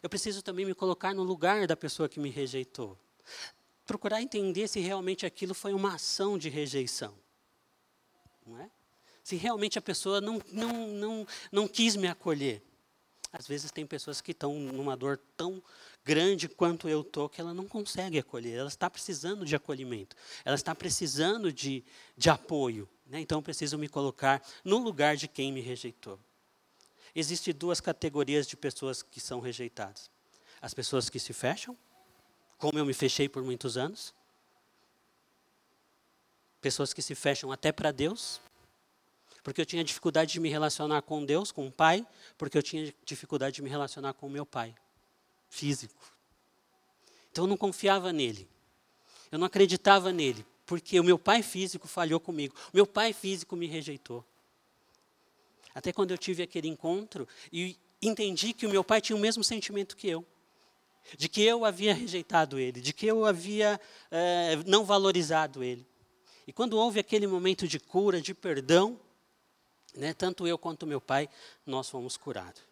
Eu 0.00 0.08
preciso 0.08 0.42
também 0.42 0.64
me 0.64 0.74
colocar 0.74 1.12
no 1.14 1.22
lugar 1.22 1.66
da 1.66 1.76
pessoa 1.76 2.08
que 2.08 2.20
me 2.20 2.30
rejeitou. 2.30 2.96
Procurar 3.84 4.22
entender 4.22 4.68
se 4.68 4.80
realmente 4.80 5.26
aquilo 5.26 5.54
foi 5.54 5.74
uma 5.74 5.94
ação 5.94 6.38
de 6.38 6.48
rejeição. 6.48 7.14
Não 8.46 8.58
é? 8.60 8.70
Se 9.22 9.36
realmente 9.36 9.78
a 9.78 9.82
pessoa 9.82 10.20
não, 10.20 10.40
não, 10.50 10.88
não, 10.88 11.26
não 11.50 11.68
quis 11.68 11.96
me 11.96 12.08
acolher. 12.08 12.62
Às 13.32 13.46
vezes 13.46 13.70
tem 13.70 13.86
pessoas 13.86 14.20
que 14.20 14.32
estão 14.32 14.54
numa 14.54 14.96
dor 14.96 15.18
tão 15.36 15.62
grande 16.04 16.48
quanto 16.48 16.88
eu 16.88 17.00
estou 17.00 17.28
que 17.28 17.40
ela 17.40 17.54
não 17.54 17.66
consegue 17.66 18.18
acolher. 18.18 18.58
Ela 18.58 18.68
está 18.68 18.90
precisando 18.90 19.44
de 19.44 19.56
acolhimento. 19.56 20.14
Ela 20.44 20.54
está 20.54 20.74
precisando 20.74 21.52
de, 21.52 21.82
de 22.16 22.28
apoio. 22.28 22.88
Né? 23.06 23.20
Então 23.20 23.38
eu 23.38 23.42
preciso 23.42 23.78
me 23.78 23.88
colocar 23.88 24.42
no 24.62 24.78
lugar 24.78 25.16
de 25.16 25.26
quem 25.28 25.50
me 25.50 25.60
rejeitou. 25.60 26.18
Existem 27.14 27.52
duas 27.54 27.80
categorias 27.80 28.46
de 28.46 28.56
pessoas 28.56 29.02
que 29.02 29.20
são 29.20 29.40
rejeitadas: 29.40 30.10
as 30.60 30.72
pessoas 30.72 31.10
que 31.10 31.18
se 31.18 31.32
fecham, 31.32 31.76
como 32.58 32.78
eu 32.78 32.86
me 32.86 32.94
fechei 32.94 33.28
por 33.28 33.42
muitos 33.42 33.76
anos, 33.76 34.14
pessoas 36.60 36.92
que 36.92 37.02
se 37.02 37.14
fecham 37.14 37.52
até 37.52 37.72
para 37.72 37.90
Deus, 37.90 38.40
porque 39.42 39.60
eu 39.60 39.66
tinha 39.66 39.82
dificuldade 39.82 40.32
de 40.32 40.40
me 40.40 40.48
relacionar 40.48 41.02
com 41.02 41.24
Deus, 41.24 41.50
com 41.50 41.66
o 41.66 41.72
Pai, 41.72 42.06
porque 42.38 42.56
eu 42.56 42.62
tinha 42.62 42.94
dificuldade 43.04 43.56
de 43.56 43.62
me 43.62 43.68
relacionar 43.68 44.14
com 44.14 44.26
o 44.26 44.30
meu 44.30 44.46
Pai 44.46 44.74
físico. 45.50 46.02
Então 47.30 47.44
eu 47.44 47.48
não 47.48 47.56
confiava 47.56 48.12
nele, 48.12 48.48
eu 49.30 49.38
não 49.38 49.46
acreditava 49.46 50.12
nele, 50.12 50.46
porque 50.64 50.98
o 50.98 51.04
meu 51.04 51.18
pai 51.18 51.42
físico 51.42 51.86
falhou 51.86 52.18
comigo, 52.20 52.54
o 52.72 52.76
meu 52.76 52.86
pai 52.86 53.12
físico 53.12 53.56
me 53.56 53.66
rejeitou. 53.66 54.24
Até 55.74 55.92
quando 55.92 56.10
eu 56.10 56.18
tive 56.18 56.42
aquele 56.42 56.68
encontro 56.68 57.26
e 57.52 57.76
entendi 58.00 58.52
que 58.52 58.66
o 58.66 58.70
meu 58.70 58.82
pai 58.82 59.00
tinha 59.00 59.16
o 59.16 59.20
mesmo 59.20 59.42
sentimento 59.42 59.96
que 59.96 60.08
eu. 60.08 60.26
De 61.16 61.28
que 61.28 61.42
eu 61.42 61.64
havia 61.64 61.94
rejeitado 61.94 62.58
ele, 62.58 62.80
de 62.80 62.92
que 62.92 63.06
eu 63.06 63.26
havia 63.26 63.80
é, 64.10 64.56
não 64.66 64.84
valorizado 64.84 65.62
ele. 65.62 65.86
E 66.46 66.52
quando 66.52 66.78
houve 66.78 67.00
aquele 67.00 67.26
momento 67.26 67.66
de 67.66 67.78
cura, 67.78 68.20
de 68.20 68.34
perdão, 68.34 68.98
né, 69.94 70.14
tanto 70.14 70.46
eu 70.46 70.56
quanto 70.58 70.86
meu 70.86 71.00
pai, 71.00 71.28
nós 71.66 71.88
fomos 71.88 72.16
curados. 72.16 72.62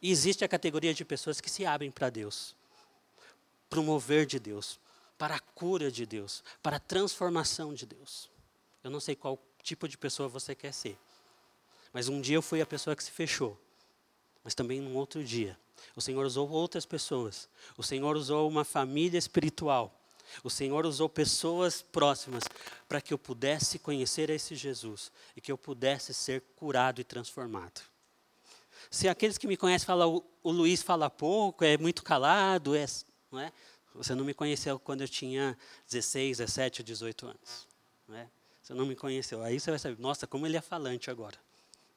E 0.00 0.10
existe 0.10 0.44
a 0.44 0.48
categoria 0.48 0.92
de 0.92 1.04
pessoas 1.04 1.40
que 1.40 1.50
se 1.50 1.64
abrem 1.64 1.90
para 1.90 2.10
Deus, 2.10 2.54
para 3.70 3.80
o 3.80 3.82
mover 3.82 4.26
de 4.26 4.38
Deus, 4.38 4.78
para 5.16 5.36
a 5.36 5.40
cura 5.40 5.90
de 5.90 6.04
Deus, 6.04 6.42
para 6.62 6.76
a 6.76 6.80
transformação 6.80 7.72
de 7.72 7.86
Deus. 7.86 8.28
Eu 8.82 8.90
não 8.90 9.00
sei 9.00 9.16
qual 9.16 9.38
tipo 9.62 9.88
de 9.88 9.96
pessoa 9.96 10.28
você 10.28 10.54
quer 10.54 10.72
ser. 10.72 10.98
Mas 11.94 12.08
um 12.08 12.20
dia 12.20 12.34
eu 12.36 12.42
fui 12.42 12.60
a 12.60 12.66
pessoa 12.66 12.96
que 12.96 13.04
se 13.04 13.12
fechou. 13.12 13.56
Mas 14.42 14.52
também 14.52 14.80
num 14.80 14.96
outro 14.96 15.22
dia. 15.22 15.56
O 15.94 16.00
Senhor 16.00 16.26
usou 16.26 16.50
outras 16.50 16.84
pessoas. 16.84 17.48
O 17.78 17.84
Senhor 17.84 18.16
usou 18.16 18.48
uma 18.48 18.64
família 18.64 19.16
espiritual. 19.16 19.94
O 20.42 20.50
Senhor 20.50 20.84
usou 20.84 21.08
pessoas 21.08 21.82
próximas 21.82 22.42
para 22.88 23.00
que 23.00 23.14
eu 23.14 23.18
pudesse 23.18 23.78
conhecer 23.78 24.28
esse 24.28 24.56
Jesus 24.56 25.12
e 25.36 25.40
que 25.40 25.52
eu 25.52 25.56
pudesse 25.56 26.12
ser 26.12 26.42
curado 26.56 27.00
e 27.00 27.04
transformado. 27.04 27.80
Se 28.90 29.08
aqueles 29.08 29.38
que 29.38 29.46
me 29.46 29.56
conhecem 29.56 29.86
falam, 29.86 30.22
o, 30.42 30.50
Luiz 30.50 30.82
fala 30.82 31.08
pouco, 31.08 31.64
é 31.64 31.78
muito 31.78 32.02
calado, 32.02 32.74
é, 32.74 32.84
não 33.30 33.38
é? 33.38 33.52
Você 33.94 34.14
não 34.14 34.24
me 34.24 34.34
conheceu 34.34 34.80
quando 34.80 35.02
eu 35.02 35.08
tinha 35.08 35.56
16, 35.88 36.38
17, 36.38 36.82
18 36.82 37.26
anos. 37.26 37.68
Não 38.08 38.16
é? 38.16 38.28
Você 38.60 38.74
não 38.74 38.84
me 38.84 38.96
conheceu. 38.96 39.42
Aí 39.42 39.60
você 39.60 39.70
vai 39.70 39.78
saber, 39.78 40.00
nossa, 40.00 40.26
como 40.26 40.44
ele 40.44 40.56
é 40.56 40.60
falante 40.60 41.08
agora. 41.08 41.38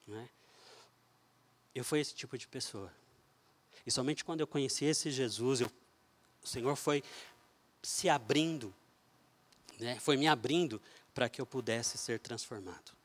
Né? 0.07 0.29
Eu 1.75 1.83
fui 1.83 1.99
esse 1.99 2.15
tipo 2.15 2.37
de 2.37 2.47
pessoa. 2.47 2.91
E 3.85 3.91
somente 3.91 4.23
quando 4.23 4.41
eu 4.41 4.47
conheci 4.47 4.85
esse 4.85 5.11
Jesus, 5.11 5.61
eu, 5.61 5.71
o 6.43 6.47
Senhor 6.47 6.75
foi 6.75 7.03
se 7.83 8.09
abrindo, 8.09 8.73
né? 9.79 9.99
foi 9.99 10.17
me 10.17 10.27
abrindo 10.27 10.81
para 11.13 11.29
que 11.29 11.39
eu 11.39 11.45
pudesse 11.45 11.97
ser 11.97 12.19
transformado. 12.19 12.95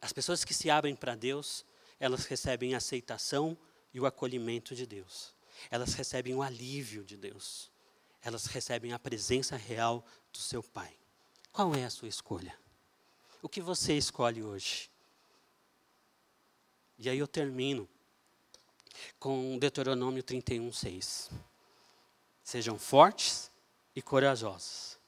As 0.00 0.12
pessoas 0.12 0.44
que 0.44 0.54
se 0.54 0.70
abrem 0.70 0.94
para 0.94 1.14
Deus, 1.14 1.64
elas 1.98 2.26
recebem 2.26 2.74
a 2.74 2.78
aceitação 2.78 3.56
e 3.92 4.00
o 4.00 4.06
acolhimento 4.06 4.74
de 4.74 4.86
Deus. 4.86 5.34
Elas 5.70 5.94
recebem 5.94 6.34
o 6.34 6.42
alívio 6.42 7.04
de 7.04 7.16
Deus. 7.16 7.70
Elas 8.22 8.46
recebem 8.46 8.92
a 8.92 8.98
presença 8.98 9.56
real 9.56 10.04
do 10.32 10.38
seu 10.38 10.62
Pai. 10.62 10.96
Qual 11.50 11.74
é 11.74 11.84
a 11.84 11.90
sua 11.90 12.08
escolha? 12.08 12.56
O 13.40 13.48
que 13.48 13.60
você 13.60 13.96
escolhe 13.96 14.42
hoje? 14.42 14.90
E 16.98 17.10
aí 17.10 17.18
eu 17.18 17.28
termino 17.28 17.88
com 19.18 19.58
Deuteronômio 19.58 20.22
31, 20.22 20.72
6. 20.72 21.30
Sejam 22.42 22.78
fortes 22.78 23.50
e 23.94 24.00
corajosos. 24.00 24.98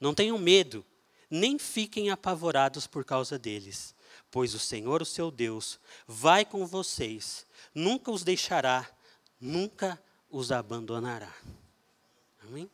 Não 0.00 0.14
tenham 0.14 0.38
medo, 0.38 0.84
nem 1.30 1.58
fiquem 1.58 2.10
apavorados 2.10 2.86
por 2.86 3.04
causa 3.04 3.38
deles, 3.38 3.94
pois 4.30 4.54
o 4.54 4.58
Senhor, 4.58 5.02
o 5.02 5.06
seu 5.06 5.30
Deus, 5.30 5.78
vai 6.06 6.44
com 6.44 6.66
vocês, 6.66 7.46
nunca 7.74 8.10
os 8.10 8.22
deixará, 8.22 8.88
nunca 9.40 10.00
os 10.30 10.52
abandonará. 10.52 11.34
Amém? 12.42 12.70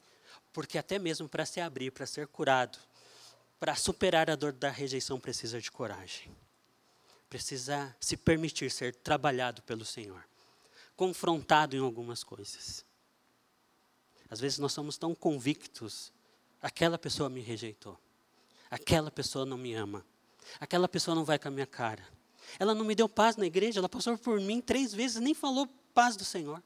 Porque 0.52 0.78
até 0.78 0.98
mesmo 0.98 1.28
para 1.28 1.46
se 1.46 1.60
abrir, 1.60 1.90
para 1.90 2.06
ser 2.06 2.26
curado, 2.26 2.78
para 3.58 3.74
superar 3.74 4.28
a 4.28 4.36
dor 4.36 4.52
da 4.52 4.70
rejeição, 4.70 5.18
precisa 5.18 5.60
de 5.60 5.70
coragem 5.70 6.30
precisa 7.32 7.96
se 7.98 8.14
permitir 8.14 8.70
ser 8.70 8.94
trabalhado 8.94 9.62
pelo 9.62 9.86
Senhor, 9.86 10.22
confrontado 10.94 11.74
em 11.74 11.78
algumas 11.78 12.22
coisas. 12.22 12.84
Às 14.28 14.38
vezes 14.38 14.58
nós 14.58 14.74
somos 14.74 14.98
tão 14.98 15.14
convictos, 15.14 16.12
aquela 16.60 16.98
pessoa 16.98 17.30
me 17.30 17.40
rejeitou, 17.40 17.98
aquela 18.70 19.10
pessoa 19.10 19.46
não 19.46 19.56
me 19.56 19.72
ama, 19.72 20.04
aquela 20.60 20.86
pessoa 20.86 21.14
não 21.14 21.24
vai 21.24 21.38
com 21.38 21.48
a 21.48 21.50
minha 21.50 21.64
cara, 21.64 22.06
ela 22.58 22.74
não 22.74 22.84
me 22.84 22.94
deu 22.94 23.08
paz 23.08 23.34
na 23.38 23.46
igreja, 23.46 23.80
ela 23.80 23.88
passou 23.88 24.18
por 24.18 24.38
mim 24.38 24.60
três 24.60 24.92
vezes, 24.92 25.16
nem 25.16 25.32
falou 25.32 25.66
paz 25.94 26.16
do 26.16 26.26
Senhor. 26.26 26.62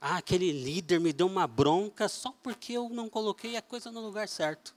Ah, 0.00 0.18
aquele 0.18 0.52
líder 0.52 1.00
me 1.00 1.12
deu 1.12 1.26
uma 1.26 1.48
bronca 1.48 2.08
só 2.08 2.30
porque 2.40 2.74
eu 2.74 2.88
não 2.88 3.08
coloquei 3.08 3.56
a 3.56 3.62
coisa 3.62 3.90
no 3.90 4.00
lugar 4.00 4.28
certo 4.28 4.76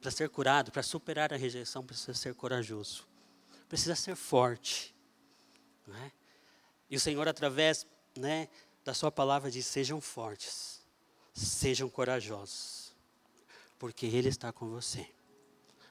para 0.00 0.10
ser 0.10 0.28
curado, 0.30 0.72
para 0.72 0.82
superar 0.82 1.32
a 1.32 1.36
rejeição, 1.36 1.84
precisa 1.84 2.14
ser 2.14 2.34
corajoso, 2.34 3.06
precisa 3.68 3.94
ser 3.94 4.16
forte. 4.16 4.94
Né? 5.86 6.12
E 6.88 6.96
o 6.96 7.00
Senhor, 7.00 7.28
através 7.28 7.86
né, 8.16 8.48
da 8.84 8.94
Sua 8.94 9.12
palavra, 9.12 9.50
diz: 9.50 9.66
sejam 9.66 10.00
fortes, 10.00 10.80
sejam 11.34 11.88
corajosos, 11.88 12.92
porque 13.78 14.06
Ele 14.06 14.28
está 14.28 14.52
com 14.52 14.68
você. 14.70 15.06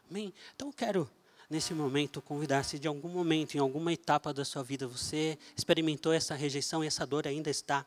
Amém? 0.09 0.33
Então 0.55 0.69
eu 0.69 0.73
quero, 0.73 1.09
nesse 1.47 1.73
momento, 1.73 2.21
convidar 2.21 2.63
se 2.63 2.79
de 2.79 2.87
algum 2.87 3.09
momento, 3.09 3.55
em 3.55 3.59
alguma 3.59 3.93
etapa 3.93 4.33
da 4.33 4.43
sua 4.43 4.63
vida, 4.63 4.87
você 4.87 5.37
experimentou 5.55 6.11
essa 6.11 6.33
rejeição 6.33 6.83
e 6.83 6.87
essa 6.87 7.05
dor 7.05 7.27
ainda 7.27 7.49
está 7.51 7.85